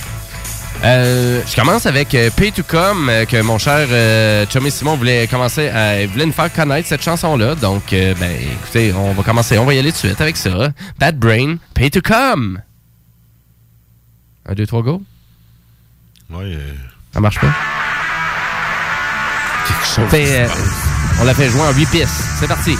[0.83, 4.97] Euh, je commence avec euh, Pay to Come, euh, que mon cher euh, Chummy Simon
[4.97, 7.55] voulait commencer à, il voulait nous faire connaître cette chanson-là.
[7.55, 10.35] Donc, euh, ben, écoutez, on va commencer, on va y aller tout de suite avec
[10.35, 10.69] ça.
[10.99, 12.59] Bad Brain, Pay to Come.
[14.45, 15.01] Un, deux, trois, go.
[16.29, 16.43] Ouais.
[16.43, 16.73] euh,
[17.13, 17.53] Ça marche pas?
[19.99, 20.47] On, fait,
[21.21, 22.09] on l'a fait jouer en 8 pistes.
[22.39, 22.75] C'est parti.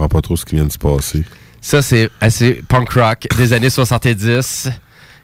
[0.00, 1.24] Comprends pas trop ce qui vient de se passer.
[1.60, 4.70] Ça, c'est assez punk rock des années 70.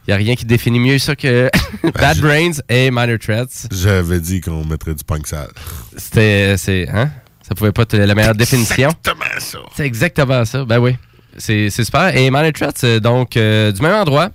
[0.07, 1.51] Il a rien qui définit mieux ça que
[1.95, 3.69] Bad Brains et Minor Threats.
[3.73, 5.49] J'avais dit qu'on mettrait du punk sale.
[5.97, 6.57] C'était.
[6.59, 6.89] C'est.
[6.91, 7.11] Hein?
[7.43, 8.91] Ça pouvait pas être la meilleure définition.
[8.91, 9.59] Exactement ça.
[9.75, 10.65] C'est exactement ça.
[10.65, 10.97] Ben oui.
[11.39, 12.15] C'est c'est super.
[12.15, 14.31] Et Minor Threats, euh, donc, euh, du même endroit.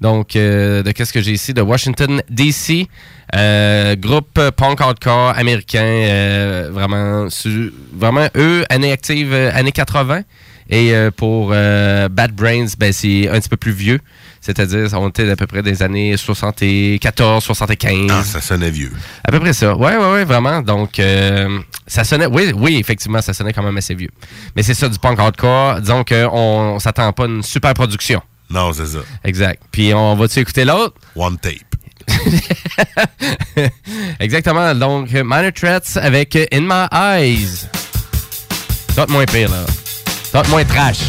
[0.00, 1.54] Donc, euh, de qu'est-ce que j'ai ici?
[1.54, 2.86] De Washington, D.C.
[3.34, 5.82] Euh, groupe punk hardcore américain.
[5.84, 10.22] euh, vraiment, su- vraiment, eux, années actives, euh, années 80.
[10.68, 14.00] Et pour Bad Brains, ben, c'est un petit peu plus vieux.
[14.40, 18.06] C'est-à-dire, on était à peu près des années 74, 75.
[18.10, 18.90] Ah, ça sonnait vieux.
[19.22, 19.76] À peu près ça.
[19.76, 20.62] Ouais, ouais, ouais, vraiment.
[20.62, 21.00] Donc,
[21.86, 22.26] ça sonnait.
[22.26, 24.10] Oui, oui, effectivement, ça sonnait quand même assez vieux.
[24.56, 25.80] Mais c'est ça du punk hardcore.
[25.80, 28.20] Disons qu'on on s'attend pas à une super production.
[28.50, 28.98] Non, c'est ça.
[29.24, 29.62] Exact.
[29.70, 30.94] Puis on va-tu écouter l'autre?
[31.14, 31.54] One tape.
[34.20, 34.74] Exactement.
[34.74, 37.66] Donc, Minor Threats avec In My Eyes.
[38.94, 39.64] T'as moins pire, là.
[40.32, 41.00] T'as moins trash.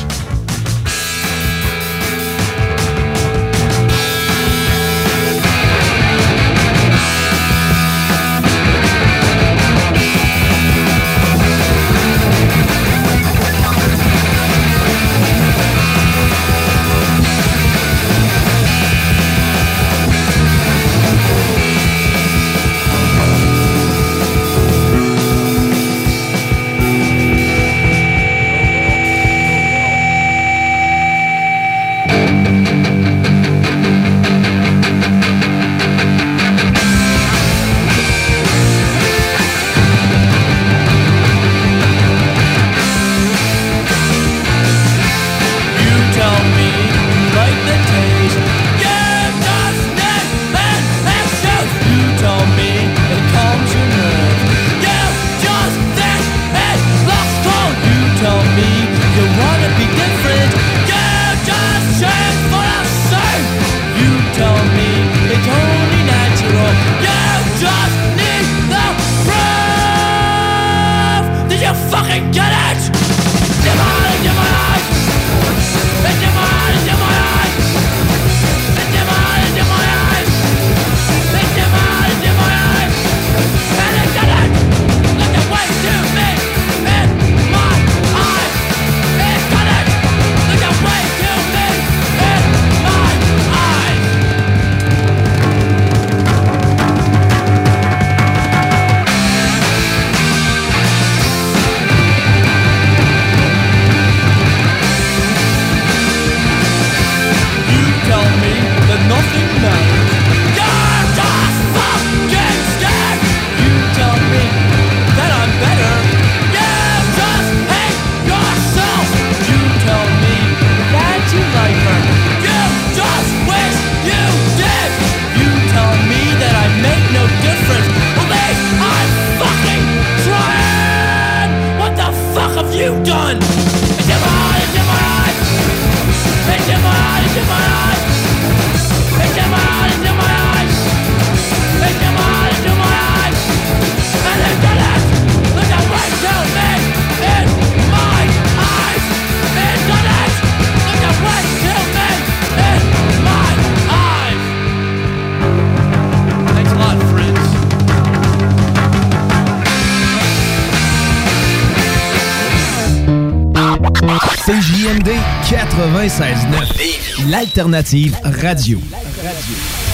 [164.47, 165.09] CJMD
[165.43, 167.29] 96.9.
[167.29, 168.79] L'alternative radio.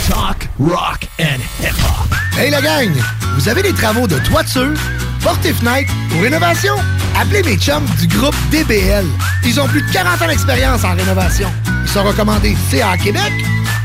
[0.07, 2.13] Talk, rock and hip-hop.
[2.37, 2.91] Hey la gang,
[3.35, 4.75] vous avez des travaux de toiture,
[5.23, 6.75] porte et ou rénovation?
[7.19, 9.07] Appelez mes chums du groupe DBL.
[9.43, 11.51] Ils ont plus de 40 ans d'expérience en rénovation.
[11.81, 13.33] Ils sont recommandés CA Québec.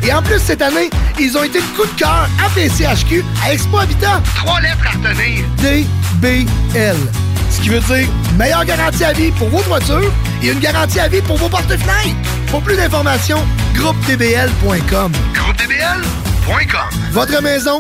[0.03, 3.79] Et en plus, cette année, ils ont été le coup de cœur APCHQ à Expo
[3.79, 4.23] Habitat.
[4.37, 5.47] Trois lettres à retenir.
[5.63, 7.28] DBL.
[7.51, 11.09] Ce qui veut dire meilleure garantie à vie pour vos toitures et une garantie à
[11.09, 12.17] vie pour vos porte-fenêtres.
[12.49, 13.45] Pour plus d'informations,
[13.75, 15.13] groupedbl.com.
[15.35, 16.89] Groupedbl.com.
[17.13, 17.79] Votre maison,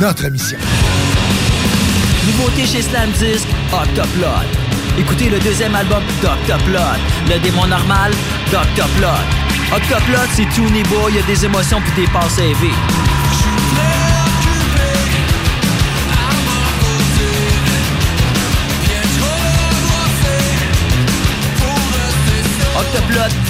[0.00, 0.58] notre mission.
[2.26, 4.26] Nouveauté chez Slam Disc, Octoplot.
[4.98, 6.98] Écoutez le deuxième album d'Octoplot.
[7.28, 8.12] Le démon normal,
[8.50, 9.18] d'Octoplot.
[9.74, 12.74] Octoplot, c'est tout niveau, il y a des émotions puis des passes élevées.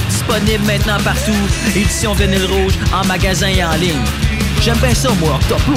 [0.08, 1.32] Disponible maintenant partout.
[1.74, 4.04] Édition vinyle rouge, en magasin et en ligne.
[4.62, 5.74] J'aime bien ça, moi, Octoplot.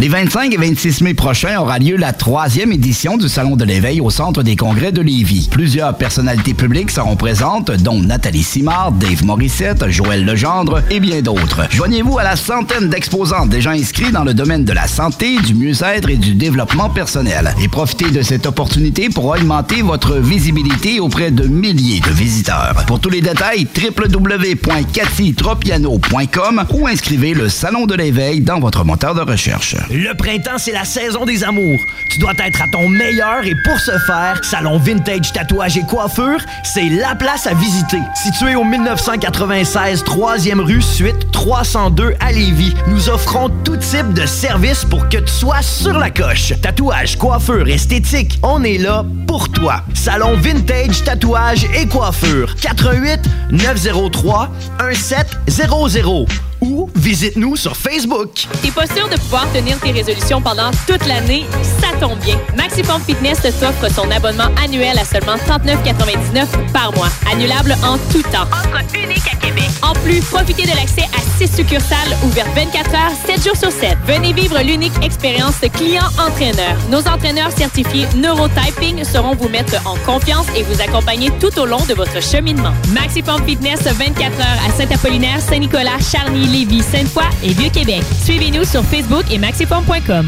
[0.00, 4.00] Les 25 et 26 mai prochains aura lieu la troisième édition du Salon de l'éveil
[4.00, 5.48] au Centre des congrès de Lévis.
[5.50, 11.62] Plusieurs personnalités publiques seront présentes, dont Nathalie Simard, Dave Morissette, Joël Legendre et bien d'autres.
[11.70, 16.08] Joignez-vous à la centaine d'exposants déjà inscrits dans le domaine de la santé, du mieux-être
[16.08, 17.52] et du développement personnel.
[17.60, 22.84] Et profitez de cette opportunité pour augmenter votre visibilité auprès de milliers de visiteurs.
[22.86, 29.22] Pour tous les détails, www.cathytropiano.com ou inscrivez le Salon de l'éveil dans votre moteur de
[29.22, 29.74] recherche.
[29.90, 31.86] Le printemps, c'est la saison des amours.
[32.10, 36.40] Tu dois être à ton meilleur et pour ce faire, Salon Vintage Tatouage et Coiffure,
[36.62, 38.00] c'est la place à visiter.
[38.14, 44.84] Situé au 1996 3e rue Suite 302 à Lévis, nous offrons tout type de services
[44.84, 46.52] pour que tu sois sur la coche.
[46.60, 49.82] Tatouage, coiffure, esthétique, on est là pour toi.
[49.94, 52.54] Salon Vintage Tatouage et Coiffure.
[52.60, 53.20] 88
[53.52, 54.50] 903
[54.86, 56.26] 1700
[56.60, 58.46] ou visite-nous sur Facebook.
[58.62, 61.46] T'es pas sûr de pouvoir tenir tes résolutions pendant toute l'année?
[61.80, 62.36] Ça tombe bien.
[62.56, 67.08] Maxiform Fitness t'offre son abonnement annuel à seulement 39,99 par mois.
[67.32, 68.48] Annulable en tout temps.
[68.52, 69.68] Offre unique à Québec.
[69.82, 73.96] En plus, profitez de l'accès à 6 succursales ouvertes 24 heures, 7 jours sur 7.
[74.06, 76.76] Venez vivre l'unique expérience client-entraîneur.
[76.90, 81.84] Nos entraîneurs certifiés Neurotyping sauront vous mettre en confiance et vous accompagner tout au long
[81.88, 82.72] de votre cheminement.
[82.92, 88.02] Maxiform Fitness 24 heures à Saint-Apollinaire, Saint-Nicolas, Charny, Lévis, Sainte-Foy et Vieux-Québec.
[88.24, 90.26] Suivez-nous sur Facebook et maxiform.com.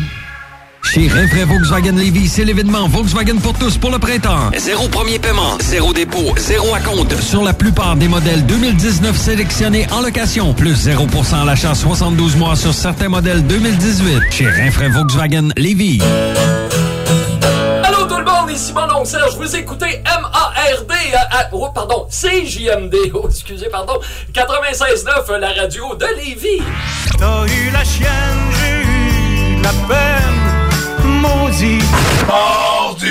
[0.82, 4.50] Chez Rinfraie Volkswagen Lévis, c'est l'événement Volkswagen pour tous pour le printemps.
[4.56, 7.14] Zéro premier paiement, zéro dépôt, zéro acompte.
[7.20, 12.56] Sur la plupart des modèles 2019 sélectionnés en location, plus 0% à l'achat 72 mois
[12.56, 14.32] sur certains modèles 2018.
[14.32, 16.00] Chez Rinfraie Volkswagen Lévis.
[18.50, 22.06] Allô tout le monde, ici mon oncle Serge, vous écoutez M-A-R-D, euh, euh, oh, pardon,
[22.10, 24.00] CJMD, oh, excusez, pardon,
[24.32, 26.62] 96.9, la radio de Lévis.
[27.18, 28.08] T'as eu la chienne,
[28.60, 31.78] j'ai eu la peine, maudit.
[32.26, 33.06] Mardi.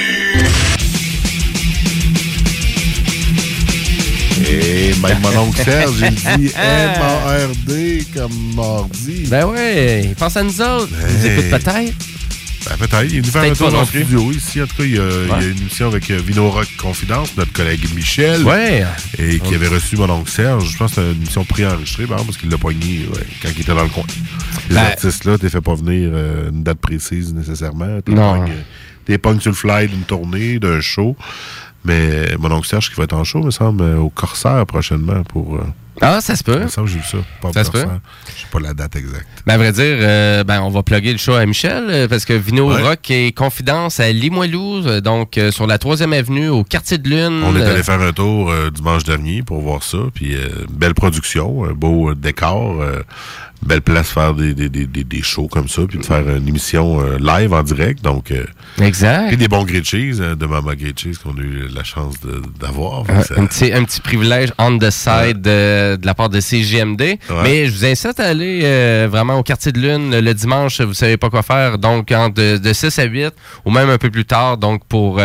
[4.52, 9.28] Et même mon oncle Serge, il dit M-A-R-D comme mardi.
[9.28, 10.90] Ben ouais, il pense à nous autres.
[10.92, 12.19] Il nous écoute peut-être.
[12.66, 13.04] Ben, peut-être.
[13.06, 14.62] Il est venu faire un tour le studio ici.
[14.62, 16.68] En tout cas, il y a, il y a une émission avec euh, Vino Rock
[16.78, 18.44] Confidence, notre collègue Michel.
[18.44, 18.86] Ouais.
[19.18, 20.70] Et qui avait reçu mon oncle Serge.
[20.72, 23.74] Je pense que c'était une émission préenregistrée, parce qu'il l'a pogné ouais, quand il était
[23.74, 24.04] dans le coin.
[24.70, 28.02] Les Ben- artistes-là, t'es fait pas venir euh, une date précise nécessairement.
[28.02, 28.46] T'es Non.
[29.06, 31.16] T'es pognes sur le fly d'une tournée, d'un show.
[31.86, 35.24] Mais mon oncle Serge qui va être en show, me semble, euh, au Corsaire prochainement
[35.24, 35.56] pour.
[35.56, 35.64] euh,
[36.02, 36.60] Ah, ça se peut.
[36.60, 37.18] que j'ai ça.
[37.42, 37.84] Pas Ça se peut.
[38.36, 39.28] Je sais pas la date exacte.
[39.46, 42.26] Ben, à vrai dire, euh, ben, on va plugger le show à Michel, euh, parce
[42.26, 42.82] que Vino Ouais.
[42.82, 47.10] Rock est confidence à Limoilou, euh, donc euh, sur la 3e avenue, au quartier de
[47.10, 47.42] Lune.
[47.44, 49.98] On est allé faire un tour euh, dimanche dernier pour voir ça.
[50.14, 50.36] Puis,
[50.70, 52.84] belle production, beau décor,
[53.62, 57.02] belle place faire des, des, des, des, shows comme ça, puis de faire une émission
[57.02, 58.02] euh, live en direct.
[58.02, 58.46] Donc, euh,
[58.82, 59.28] Exact.
[59.28, 62.16] Puis des bons grilled cheese, euh, de Mama Grilled Cheese qu'on a eu la chance
[62.60, 63.04] d'avoir.
[63.10, 66.40] Un, Ça- un petit, un petit privilège on the side de, de la part de
[66.40, 67.20] CGMD.
[67.44, 70.80] Mais je vous incite à aller euh, vraiment au quartier de Lune le, dimanche.
[70.82, 71.78] Vous savez pas quoi faire.
[71.78, 73.34] Donc, de, de 6 à 8
[73.66, 74.58] ou même un peu plus tard.
[74.58, 75.22] Donc, pour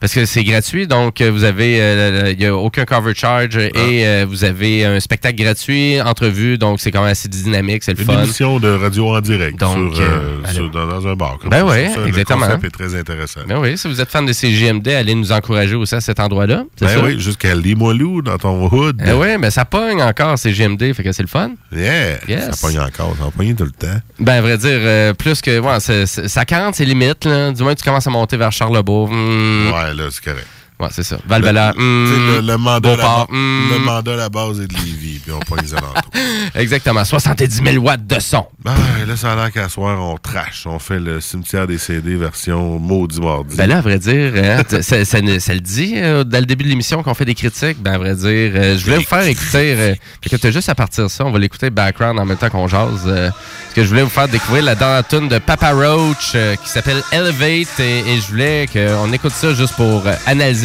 [0.00, 0.86] parce que c'est gratuit.
[0.86, 6.00] Donc, vous avez, il y a aucun cover charge et vous avez un spectacle gratuit,
[6.00, 6.56] entrevue.
[6.58, 7.65] Donc, c'est quand même assez dynamique.
[7.80, 8.22] C'est le Une fun.
[8.22, 11.38] émission de radio en direct Donc, sur, euh, euh, sur- dans, un bar.
[11.38, 12.46] comme Ben ouais, Ça, le exactement.
[12.46, 13.40] concept est très intéressant.
[13.48, 16.64] Ben oui, si vous êtes fan de CGMD, allez nous encourager aussi à cet endroit-là.
[16.80, 19.02] Ben oui, jusqu'à Limoilou dans ton hood.
[19.06, 21.50] Eh oui, mais ça pogne encore CGMD, fait que c'est le fun.
[21.72, 22.44] Yeah, Yes.
[22.50, 24.00] ça pogne encore, ça va pogner tout le temps.
[24.18, 25.58] Ben, à vrai dire, euh, plus que.
[25.58, 27.24] Ouais, ça 40, c'est limite.
[27.24, 27.52] Là.
[27.52, 29.08] Du moins, tu commences à monter vers Charlebourg.
[29.10, 29.72] hmm.
[29.72, 30.46] Ouais, là, c'est correct.
[30.78, 31.16] Ouais, c'est ça.
[31.38, 32.46] Le, tu sais, le- hmm.
[32.46, 33.70] le mandat, la hmm.
[33.72, 36.10] le mandat à la base est de Lévis, puis on pogne les alentours.
[36.54, 37.02] Exactement.
[37.04, 38.46] 70 000 watts de son.
[38.62, 38.74] Ben,
[39.06, 40.64] là, ça a l'air qu'à soir, on trash.
[40.66, 43.56] On fait le cimetière des CD version maudit mardi.
[43.56, 46.46] Ben là, à vrai dire, hein, ça, ça ne- ça le dit euh, dès le
[46.46, 47.82] début de l'émission qu'on fait des critiques.
[47.82, 49.74] Ben, à vrai dire, euh, je voulais vous faire écouter.
[49.78, 49.94] Euh,
[50.28, 51.24] que t'as juste à partir de ça.
[51.24, 53.04] On va l'écouter background en même temps qu'on jase.
[53.06, 56.54] euh, parce que je voulais vous faire découvrir la dernière tune de Papa Roach euh,
[56.56, 57.80] qui s'appelle Elevate.
[57.80, 60.14] Et, et je voulais qu'on écoute ça juste pour euh,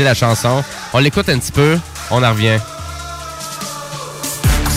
[0.03, 0.63] la chanson.
[0.93, 1.77] On l'écoute un petit peu.
[2.09, 2.59] On en revient.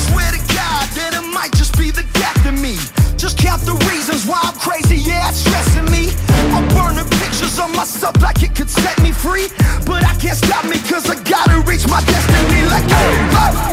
[0.08, 2.76] Swear to God that it might just be the gap to me.
[3.16, 6.12] Just count the reasons why I'm crazy, yeah, it's stressing me.
[6.54, 9.48] I'm burning pictures of myself like it could set me free.
[9.86, 12.62] But I can't stop me cause I gotta reach my destiny.
[12.68, 13.64] Like, oh,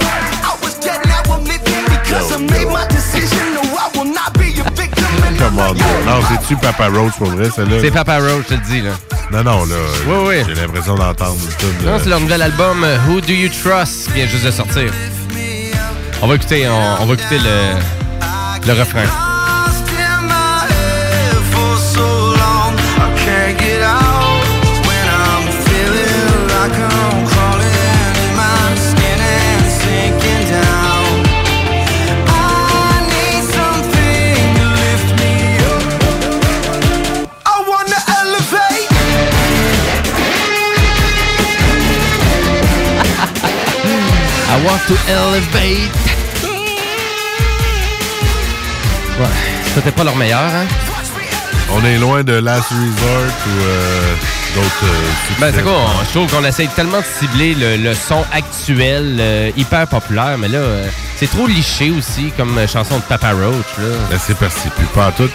[0.50, 3.54] I was dead, now I'm living because I made my decision.
[3.54, 5.06] No, I will not be a victim.
[5.28, 7.78] And I'm Comment like, Non, c'est-tu Papa Roach pour vrai, celle-là?
[7.82, 8.82] C'est Papa Roach, je te le dis.
[8.82, 8.92] Là.
[9.32, 9.76] Non, non, là.
[10.08, 10.36] Oui, oui.
[10.48, 14.08] J'ai l'impression d'entendre tune, Non, euh, c'est leur nouvel album euh, Who Do You Trust
[14.08, 14.92] qui vient juste de sortir.
[16.22, 19.06] On va écouter, on, on va écouter le, le refrain.
[44.66, 45.92] Want to elevate.
[49.20, 49.28] Ouais,
[49.76, 50.66] c'était pas leur meilleur, hein?
[51.74, 54.14] On est loin de Last Resort ou euh,
[54.56, 54.84] d'autres.
[54.86, 55.72] euh, Ben, c'est quoi?
[55.74, 60.38] on- Je trouve qu'on essaye tellement de cibler le, le son actuel, euh, hyper populaire,
[60.38, 63.96] mais là, euh, c'est trop liché aussi comme chanson de Papa Roach, là.
[64.10, 65.30] Ben, c'est parce que c'est plus pas en tout.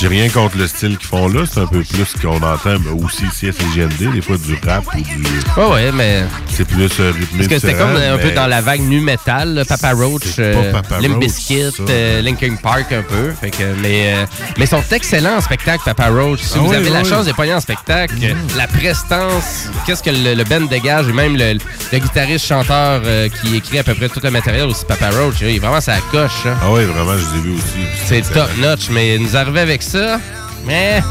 [0.00, 1.42] J'ai rien contre le style qu'ils font là.
[1.52, 4.12] C'est un peu plus ce qu'on entend ben, aussi ici à CGMD.
[4.14, 5.26] Des fois du rap ou du.
[5.56, 6.22] Ouais, ouais, mais.
[6.48, 7.38] C'est plus euh, rythmé.
[7.38, 10.22] Parce que c'était comme un peu mais dans la vague nu metal, là, Papa Roach,
[10.38, 13.32] euh, Papa Limp Bizkit, euh, Linkin Park un peu.
[13.40, 14.26] Fait que, mais, euh,
[14.56, 16.40] mais ils sont excellents en spectacle, Papa Roach.
[16.42, 18.14] Si Ah vous oui, avez la chance de pogner en spectacle,
[18.56, 21.54] la prestance, qu'est-ce que le, le band dégage, et même le,
[21.92, 25.36] le guitariste chanteur euh, qui écrit à peu près tout le matériel aussi, Papa Roach,
[25.42, 26.30] il est vraiment ça coche.
[26.46, 26.56] hein.
[26.62, 27.86] Ah oui, vraiment, je les ai vus aussi.
[28.06, 30.20] C'est top notch, mais il nous arrivait avec ça.
[30.66, 31.02] Mais.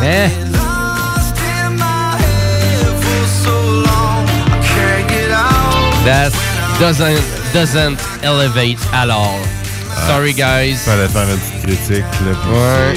[0.00, 0.30] Mais.
[6.06, 6.30] That
[6.78, 7.18] doesn't,
[7.52, 9.40] doesn't elevate at all.
[10.06, 10.76] Sorry, guys.
[10.84, 12.04] Fallait faire une petite critique.
[12.24, 12.94] Là, Ouais.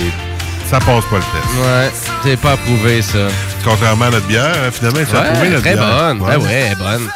[0.70, 1.56] Ça passe pas le test.
[1.64, 1.92] Ouais,
[2.24, 3.28] c'est pas approuvé, ça.
[3.66, 5.88] Contrairement à notre bière, hein, finalement, c'est approuvé Ouais, notre très bière.
[5.88, 6.20] bonne.
[6.20, 7.10] Ben ouais, elle est bonne.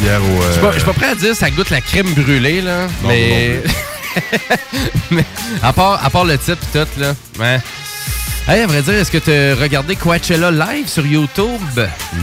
[0.00, 0.42] Bière au.
[0.42, 2.60] Je suis euh, pas- je suis pas prêt à dire ça goûte la crème brûlée,
[2.60, 2.82] là.
[3.02, 3.62] Non, mais.
[3.64, 3.70] mais
[5.62, 7.14] à part, à part le titre et tout, là.
[7.38, 7.60] Ouais.
[8.46, 11.80] Hey, à vrai dire, est-ce que tu as regardé Coachella live sur YouTube?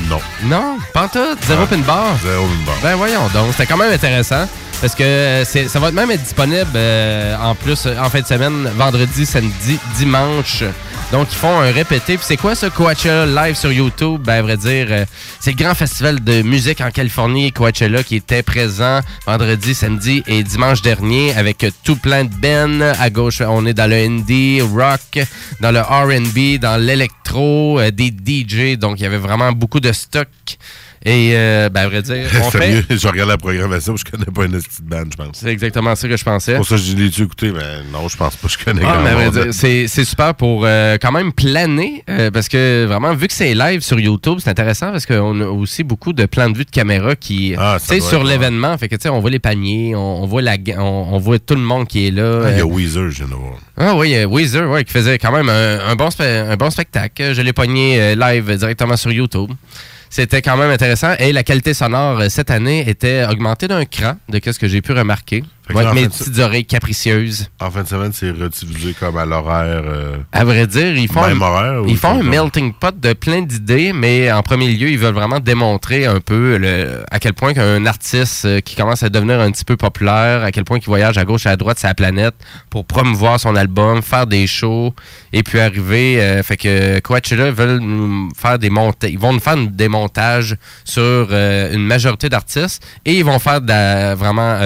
[0.07, 0.19] Non.
[0.43, 0.77] Non?
[0.93, 1.19] Pas tout?
[1.47, 2.15] Zéro pin bar?
[2.23, 2.75] Zéro pin bar.
[2.83, 4.47] Ben voyons donc, c'était quand même intéressant.
[4.81, 8.25] Parce que euh, ça va même être disponible euh, en plus euh, en fin de
[8.25, 10.63] semaine, vendredi, samedi, dimanche.
[11.11, 12.15] Donc ils font un répété.
[12.17, 14.21] Puis c'est quoi ce Coachella live sur YouTube?
[14.21, 15.05] Ben à vrai dire, euh,
[15.41, 20.41] c'est le grand festival de musique en Californie, Coachella, qui était présent vendredi, samedi et
[20.41, 22.93] dimanche dernier avec tout plein de bands.
[22.97, 25.19] À gauche, on est dans le indie, rock,
[25.59, 28.77] dans le R&B, dans l'électro, euh, des DJ.
[28.77, 30.29] Donc il y avait vraiment beaucoup de stock.
[31.03, 32.59] Et euh, ben à vrai dire, on fait...
[32.59, 35.29] Sérieux, je regarde la programmation, je connais pas une petite band, je pense.
[35.33, 36.55] C'est exactement ça que je pensais.
[36.57, 39.03] Pour ça, je l'ai-tu écouté, mais non, je pense pas que je connais Ah, grand
[39.03, 39.33] mais à vrai monde.
[39.33, 43.33] dire, c'est c'est super pour euh, quand même planer, euh, parce que vraiment, vu que
[43.33, 46.65] c'est live sur YouTube, c'est intéressant parce qu'on a aussi beaucoup de plans de vue
[46.65, 49.39] de caméra qui, Ah, tu sais, sur l'événement, fait que tu sais, on voit les
[49.39, 50.81] paniers, on, on voit la, on,
[51.13, 52.43] on voit tout le monde qui est là.
[52.45, 53.55] Ah, Il y a Weezer, je viens de voir.
[53.77, 57.33] ah oui, Weezer, ouais, qui faisait quand même un, un bon, un bon spectacle.
[57.33, 59.49] Je l'ai pogné euh, live directement sur YouTube.
[60.11, 61.15] C'était quand même intéressant.
[61.19, 64.81] Et la qualité sonore euh, cette année était augmentée d'un cran, de ce que j'ai
[64.81, 65.41] pu remarquer.
[65.69, 67.47] Moi, avec mes petites oreilles capricieuses.
[67.61, 69.83] En fin de semaine, c'est redivisé comme à l'horaire.
[69.85, 73.13] euh, À vrai dire, ils font, Même un, horaire ils font un melting pot de
[73.13, 77.33] plein d'idées, mais en premier lieu, ils veulent vraiment démontrer un peu le- à quel
[77.33, 80.79] point qu'un artiste euh, qui commence à devenir un petit peu populaire, à quel point
[80.79, 82.35] qu'il voyage à gauche et à droite de sa planète
[82.69, 84.93] pour promouvoir son album, faire des shows,
[85.31, 86.21] et puis arriver.
[86.21, 89.11] euh, fait que Coachella veulent nous faire des montages.
[89.11, 91.01] Ils vont nous faire des montages sur
[91.31, 94.57] euh, une majorité d'artistes et ils vont faire de la- vraiment.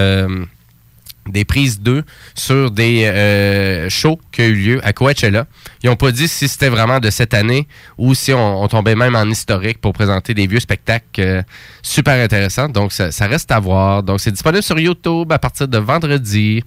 [1.27, 2.03] Euh, des prises d'eux
[2.35, 5.45] sur des euh, shows qui ont eu lieu à Coachella.
[5.83, 8.95] Ils n'ont pas dit si c'était vraiment de cette année ou si on, on tombait
[8.95, 11.41] même en historique pour présenter des vieux spectacles euh,
[11.81, 12.69] super intéressants.
[12.69, 14.03] Donc, ça, ça reste à voir.
[14.03, 16.63] Donc, c'est disponible sur YouTube à partir de vendredi.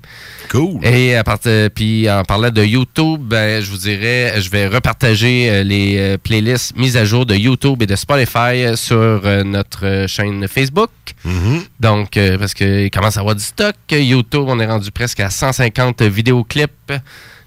[0.51, 0.85] Cool.
[0.85, 5.51] Et à partir, puis en parlant de YouTube, ben, je vous dirais, je vais repartager
[5.51, 9.45] euh, les euh, playlists mises à jour de YouTube et de Spotify euh, sur euh,
[9.45, 10.91] notre euh, chaîne Facebook.
[11.27, 11.61] Mm-hmm.
[11.81, 13.75] Donc, euh, parce qu'il commence à avoir du stock.
[13.91, 16.93] YouTube, on est rendu presque à 150 vidéoclips.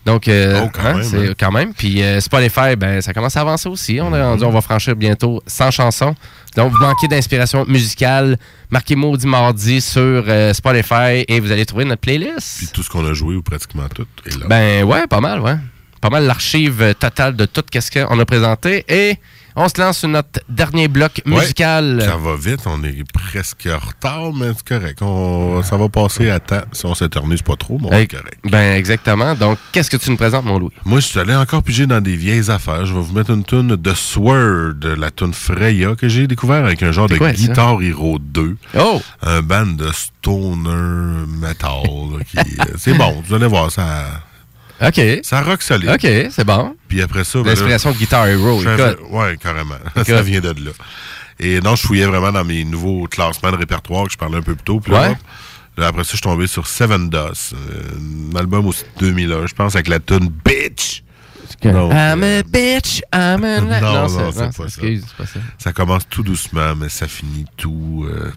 [0.06, 1.34] Donc, euh, Oh, quand hein, même, hein.
[1.40, 1.73] quand même.
[1.73, 3.99] Puis euh, Spotify, ben, ça commence à avancer aussi.
[4.02, 6.15] On est rendu, on va franchir bientôt 100 chansons.
[6.56, 8.38] Donc, vous manquez d'inspiration musicale,
[8.72, 12.57] marquez Maudit Mardi sur euh, Spotify et vous allez trouver notre playlist.
[12.57, 14.48] Puis tout ce qu'on a joué, ou pratiquement tout, est là.
[14.49, 15.56] Ben ouais, pas mal, ouais.
[16.02, 18.84] Pas mal l'archive totale de tout ce qu'on a présenté.
[18.90, 19.18] Et
[19.56, 22.02] on se lance sur notre dernier bloc Ouais, musical.
[22.06, 25.02] ça va vite, on est presque en retard, mais c'est correct.
[25.02, 26.61] On- ça va passer à temps.
[26.72, 28.40] Si on s'éternise pas trop, mais on est correct.
[28.44, 29.36] Ben exactement.
[29.36, 30.72] Donc, qu'est-ce que tu nous présentes, mon Louis?
[30.86, 32.86] Moi, je suis allé encore piger dans des vieilles affaires.
[32.86, 36.82] Je vais vous mettre une tune de Sword, la tune Freya, que j'ai découvert avec
[36.84, 37.32] un genre de ça?
[37.34, 38.57] Guitar Hero 2.
[38.80, 39.02] Oh!
[39.22, 41.82] Un band de stoner metal.
[41.86, 42.44] euh,
[42.78, 44.06] c'est bon, vous allez voir, ça...
[44.81, 45.01] OK.
[45.23, 45.89] Ça rock solide.
[45.89, 46.75] OK, c'est bon.
[46.87, 47.39] Puis après ça...
[47.41, 48.99] ben L'inspiration de Guitar Hero, écoute.
[49.11, 49.75] Ouais, carrément.
[49.95, 50.07] Écoute.
[50.07, 50.71] Ça vient de là.
[51.39, 54.41] Et non, je fouillais vraiment dans mes nouveaux classements de répertoire que je parlais un
[54.41, 54.79] peu plus tôt.
[54.79, 55.15] Puis Ouais.
[55.77, 59.47] là, après ça, je suis tombé sur Seven Dust, euh, un album aussi de 2001,
[59.47, 61.03] je pense, avec la tune Bitch.
[61.63, 63.59] Donc, I'm a bitch, I'm a...
[63.81, 64.63] non, non, c'est- c'est pas ça.
[64.65, 65.39] excuse, c'est pas ça.
[65.59, 68.05] Ça commence tout doucement, mais ça finit tout...
[68.09, 68.31] euh,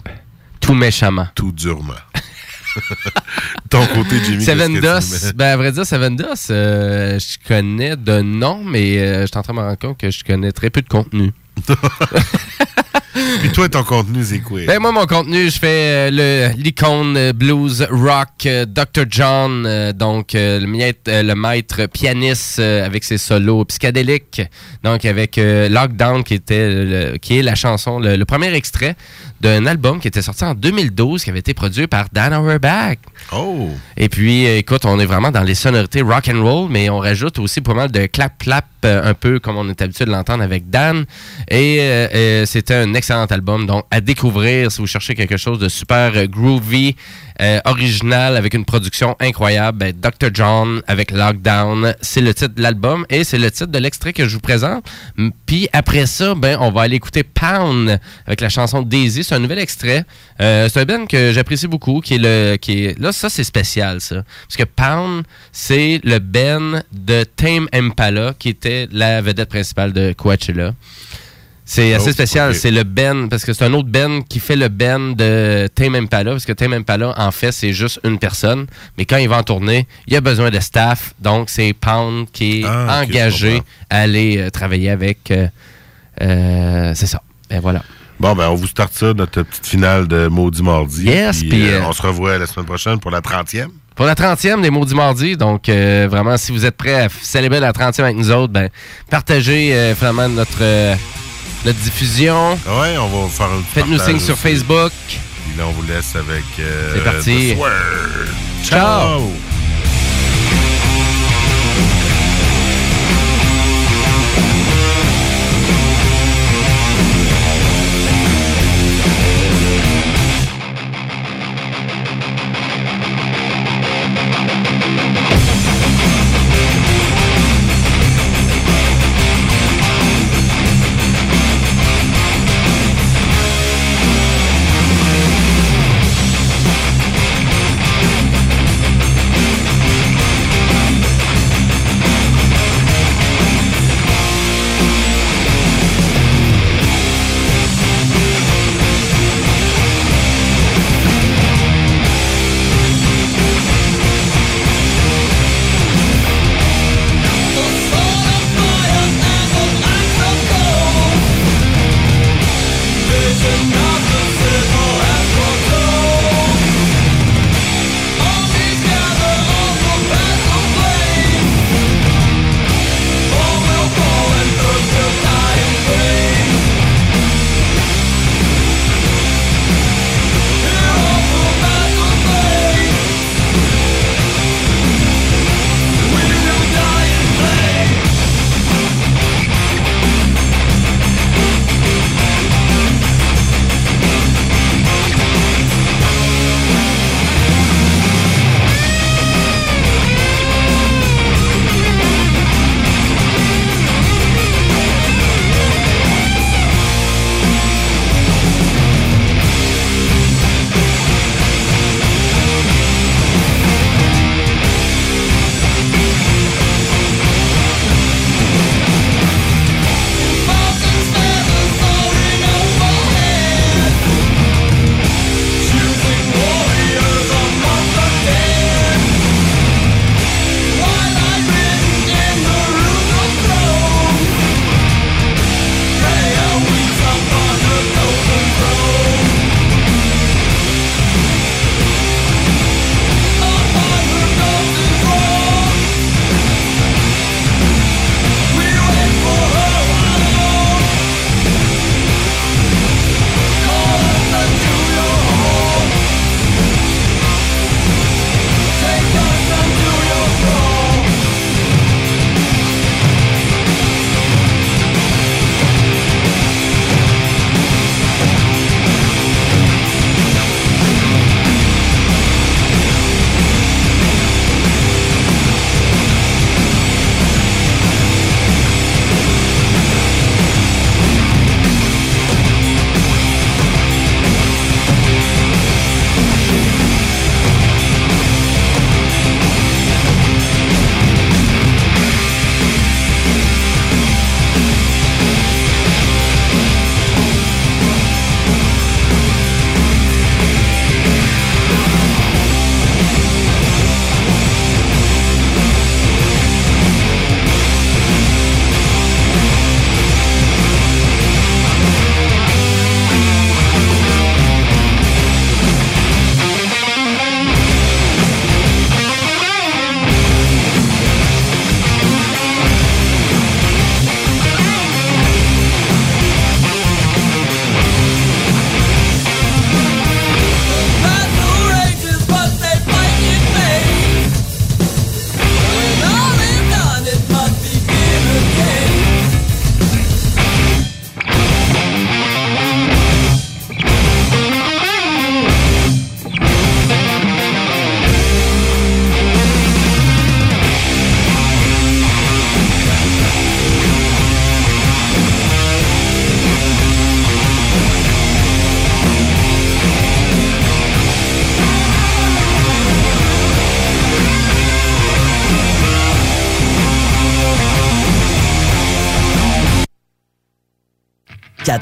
[0.60, 1.28] Tout méchamment.
[1.34, 1.94] tout durement.
[3.70, 8.20] Ton côté, Jimmy, Seven Dust, ben à vrai dire, Seven Dust, euh, je connais de
[8.20, 10.70] nom, mais euh, je suis en train de me rendre compte que je connais très
[10.70, 11.32] peu de contenu.
[13.40, 14.60] Puis toi, ton contenu, c'est quoi?
[14.66, 19.04] Ben moi, mon contenu, je fais euh, le l'icône euh, blues rock euh, Dr.
[19.08, 24.42] John, euh, donc le, maître, le maître pianiste avec ses solos psychédéliques,
[24.82, 28.96] donc avec Lockdown qui était le- qui est la chanson, le, le premier extrait
[29.40, 32.96] d'un album qui était sorti en 2012, qui avait été produit par Dan Auerbach.
[33.32, 33.68] Oh!
[33.96, 37.38] Et puis, écoute, on est vraiment dans les sonorités rock and roll, mais on rajoute
[37.38, 41.04] aussi pas mal de clap-clap, un peu comme on est habitué de l'entendre avec Dan.
[41.50, 41.78] Et
[42.46, 46.96] c'était un excellent album, donc à découvrir si vous cherchez quelque chose de super groovy,
[47.40, 49.78] euh, original, avec une production incroyable.
[49.78, 50.28] Ben, Dr.
[50.34, 54.28] John avec Lockdown, c'est le titre de l'album et c'est le titre de l'extrait que
[54.28, 54.84] je vous présente.
[55.46, 59.24] Puis après ça, ben, on va aller écouter Pound avec la chanson Daisy.
[59.24, 60.04] C'est un nouvel extrait.
[60.40, 63.44] Euh, c'est un band que j'apprécie beaucoup, qui est le, qui est là ça c'est
[63.44, 69.48] spécial ça, parce que Pound c'est le band de Tame Impala qui était la vedette
[69.48, 70.72] principale de Coachella.
[71.66, 74.54] C'est assez Oh, spécial, c'est le Ben, parce que c'est un autre Ben qui fait
[74.56, 78.66] le Ben de Tame Impala, parce que Tame Impala, en fait, c'est juste une personne,
[78.98, 82.60] mais quand il va en tournée, il a besoin de staff, donc c'est Pound qui
[82.60, 85.30] est Ah, engagé à aller euh, travailler avec...
[85.30, 85.46] euh,
[86.20, 87.82] euh, c'est ça, et voilà.
[88.20, 91.04] Bon, ben, on vous starte ça, notre petite finale de Maudit Mardi.
[91.06, 93.68] Yes, Puis, puis, on se revoit la semaine prochaine pour la 30e.
[93.96, 97.60] Pour la 30e des Maudits Mardis, donc euh, vraiment, si vous êtes prêts à célébrer
[97.60, 98.68] la 30e avec nous autres, ben,
[99.08, 100.62] partagez vraiment notre,
[101.64, 102.52] notre diffusion.
[102.66, 104.36] Ouais, on va faire un petit Faites-nous signe sur.
[104.36, 104.92] Facebook.
[105.08, 106.44] Puis là, on vous laisse avec.
[106.58, 107.52] euh, C'est parti.
[107.54, 108.28] The Sword.
[108.64, 108.78] Ciao.
[109.20, 109.53] Ciao.